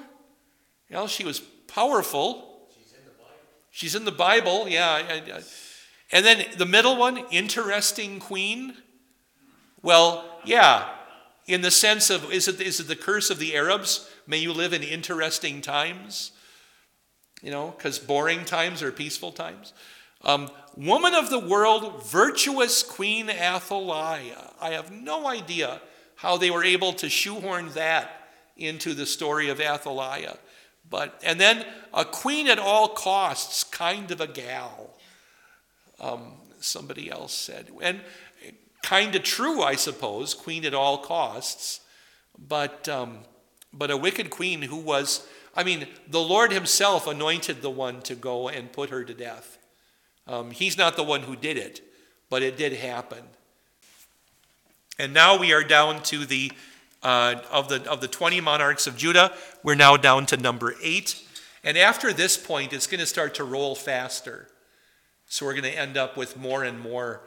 Well, 0.89 1.07
she 1.07 1.25
was 1.25 1.39
powerful, 1.39 2.49
She's 3.71 3.95
in 3.95 4.05
the 4.05 4.11
Bible, 4.11 4.67
yeah. 4.67 5.21
Uh, 5.33 5.41
and 6.11 6.25
then 6.25 6.45
the 6.57 6.65
middle 6.65 6.97
one, 6.97 7.23
interesting 7.31 8.19
queen. 8.19 8.73
Well, 9.81 10.25
yeah, 10.43 10.89
in 11.45 11.61
the 11.61 11.71
sense 11.71 12.09
of 12.09 12.31
is 12.31 12.47
it, 12.47 12.59
is 12.59 12.79
it 12.79 12.87
the 12.87 12.95
curse 12.95 13.29
of 13.29 13.39
the 13.39 13.55
Arabs? 13.55 14.08
May 14.29 14.37
you 14.37 14.53
live 14.53 14.73
in 14.73 14.83
interesting 14.83 15.59
times? 15.59 16.33
You 17.41 17.49
know, 17.49 17.73
because 17.75 17.97
boring 17.97 18.45
times 18.45 18.83
are 18.83 18.91
peaceful 18.91 19.31
times. 19.31 19.73
Um, 20.23 20.51
woman 20.77 21.15
of 21.15 21.31
the 21.31 21.39
world, 21.39 22.05
virtuous 22.05 22.83
Queen 22.83 23.27
Athaliah. 23.27 24.51
I 24.61 24.69
have 24.73 24.91
no 24.91 25.25
idea 25.25 25.81
how 26.17 26.37
they 26.37 26.51
were 26.51 26.63
able 26.63 26.93
to 26.93 27.09
shoehorn 27.09 27.69
that 27.69 28.29
into 28.55 28.93
the 28.93 29.07
story 29.07 29.49
of 29.49 29.59
Athaliah. 29.59 30.37
But 30.87 31.19
and 31.23 31.41
then 31.41 31.65
a 31.91 32.05
queen 32.05 32.47
at 32.49 32.59
all 32.59 32.89
costs, 32.89 33.63
kind 33.63 34.11
of 34.11 34.21
a 34.21 34.27
gal. 34.27 34.95
Um, 35.99 36.33
somebody 36.59 37.09
else 37.09 37.33
said, 37.33 37.71
and 37.81 38.01
kind 38.83 39.15
of 39.15 39.23
true, 39.23 39.63
I 39.63 39.73
suppose. 39.73 40.35
Queen 40.35 40.65
at 40.65 40.75
all 40.75 40.99
costs, 40.99 41.79
but 42.37 42.87
um, 42.87 43.19
but 43.73 43.91
a 43.91 43.97
wicked 43.97 44.29
queen 44.29 44.63
who 44.63 44.77
was. 44.77 45.27
I 45.55 45.63
mean, 45.63 45.87
the 46.07 46.21
Lord 46.21 46.51
Himself 46.51 47.07
anointed 47.07 47.61
the 47.61 47.71
one 47.71 48.01
to 48.03 48.15
go 48.15 48.47
and 48.47 48.71
put 48.71 48.91
her 48.91 49.03
to 49.03 49.13
death. 49.13 49.57
Um, 50.27 50.51
he's 50.51 50.77
not 50.77 50.95
the 50.95 51.03
one 51.03 51.21
who 51.21 51.35
did 51.35 51.57
it, 51.57 51.81
but 52.29 52.43
it 52.43 52.55
did 52.55 52.73
happen. 52.73 53.23
And 54.99 55.13
now 55.13 55.37
we 55.37 55.53
are 55.53 55.63
down 55.63 56.03
to 56.03 56.25
the 56.25 56.51
uh, 57.01 57.35
of, 57.51 57.69
the, 57.69 57.89
of 57.89 58.01
the 58.01 58.07
20 58.07 58.41
monarchs 58.41 58.87
of 58.87 58.97
Judah, 58.97 59.31
we're 59.63 59.75
now 59.75 59.97
down 59.97 60.25
to 60.27 60.37
number 60.37 60.75
eight. 60.83 61.23
And 61.63 61.77
after 61.77 62.13
this 62.13 62.37
point, 62.37 62.73
it's 62.73 62.87
going 62.87 62.99
to 62.99 63.05
start 63.05 63.35
to 63.35 63.43
roll 63.43 63.75
faster. 63.75 64.47
So 65.27 65.45
we're 65.45 65.53
going 65.53 65.71
to 65.71 65.77
end 65.77 65.97
up 65.97 66.17
with 66.17 66.37
more 66.37 66.63
and 66.63 66.79
more 66.79 67.21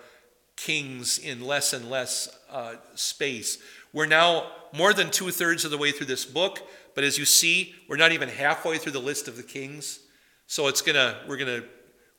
kings 0.56 1.18
in 1.18 1.44
less 1.44 1.72
and 1.72 1.88
less 1.88 2.28
uh, 2.50 2.74
space. 2.94 3.58
We're 3.92 4.06
now 4.06 4.50
more 4.72 4.92
than 4.94 5.10
two 5.10 5.30
thirds 5.30 5.64
of 5.64 5.70
the 5.70 5.78
way 5.78 5.92
through 5.92 6.06
this 6.06 6.24
book, 6.24 6.60
but 6.94 7.04
as 7.04 7.18
you 7.18 7.24
see, 7.24 7.74
we're 7.88 7.96
not 7.96 8.12
even 8.12 8.28
halfway 8.28 8.78
through 8.78 8.92
the 8.92 9.00
list 9.00 9.28
of 9.28 9.36
the 9.36 9.42
kings. 9.42 10.00
So 10.46 10.68
it's 10.68 10.82
gonna 10.82 11.18
we're 11.28 11.36
gonna 11.36 11.62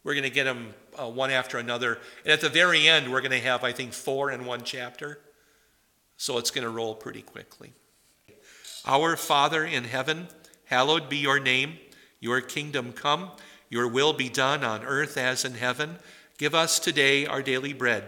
we're 0.03 0.15
gonna 0.15 0.29
get 0.29 0.45
them 0.45 0.73
uh, 0.99 1.09
one 1.09 1.31
after 1.31 1.57
another, 1.57 1.99
and 2.23 2.31
at 2.31 2.41
the 2.41 2.49
very 2.49 2.87
end, 2.87 3.11
we're 3.11 3.21
gonna 3.21 3.39
have 3.39 3.63
I 3.63 3.71
think 3.71 3.93
four 3.93 4.31
in 4.31 4.45
one 4.45 4.63
chapter. 4.63 5.19
So 6.17 6.37
it's 6.37 6.51
to 6.51 6.69
roll 6.69 6.95
pretty 6.95 7.21
quickly. 7.21 7.73
Our 8.85 9.15
Father 9.15 9.65
in 9.65 9.85
heaven, 9.85 10.27
hallowed 10.65 11.09
be 11.09 11.17
your 11.17 11.39
name. 11.39 11.77
Your 12.19 12.39
kingdom 12.39 12.93
come, 12.93 13.31
your 13.69 13.87
will 13.87 14.13
be 14.13 14.29
done 14.29 14.63
on 14.63 14.83
earth 14.83 15.17
as 15.17 15.43
in 15.43 15.55
heaven. 15.55 15.97
Give 16.37 16.55
us 16.55 16.79
today 16.79 17.25
our 17.25 17.41
daily 17.41 17.73
bread. 17.73 18.03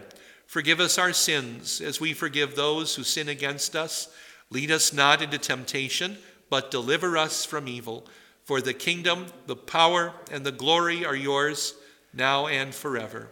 Forgive 0.46 0.80
us 0.80 0.96
our 0.96 1.12
sins 1.12 1.80
as 1.80 2.00
we 2.00 2.14
forgive 2.14 2.54
those 2.54 2.94
who 2.94 3.02
sin 3.02 3.28
against 3.28 3.74
us. 3.74 4.08
Lead 4.50 4.70
us 4.70 4.92
not 4.92 5.20
into 5.20 5.38
temptation, 5.38 6.18
but 6.48 6.70
deliver 6.70 7.16
us 7.16 7.44
from 7.44 7.66
evil. 7.68 8.06
For 8.44 8.60
the 8.60 8.74
kingdom, 8.74 9.26
the 9.46 9.56
power, 9.56 10.12
and 10.30 10.46
the 10.46 10.52
glory 10.52 11.04
are 11.04 11.16
yours, 11.16 11.74
now 12.14 12.46
and 12.46 12.72
forever. 12.72 13.28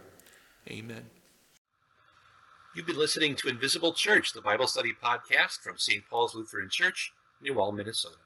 Amen. 0.69 1.05
You've 2.75 2.85
been 2.85 2.97
listening 2.97 3.35
to 3.37 3.47
Invisible 3.47 3.93
Church, 3.93 4.33
the 4.33 4.41
Bible 4.41 4.67
study 4.67 4.91
podcast 5.01 5.61
from 5.61 5.77
St. 5.77 6.03
Paul's 6.09 6.35
Lutheran 6.35 6.69
Church, 6.69 7.13
New 7.41 7.55
Minnesota. 7.71 8.17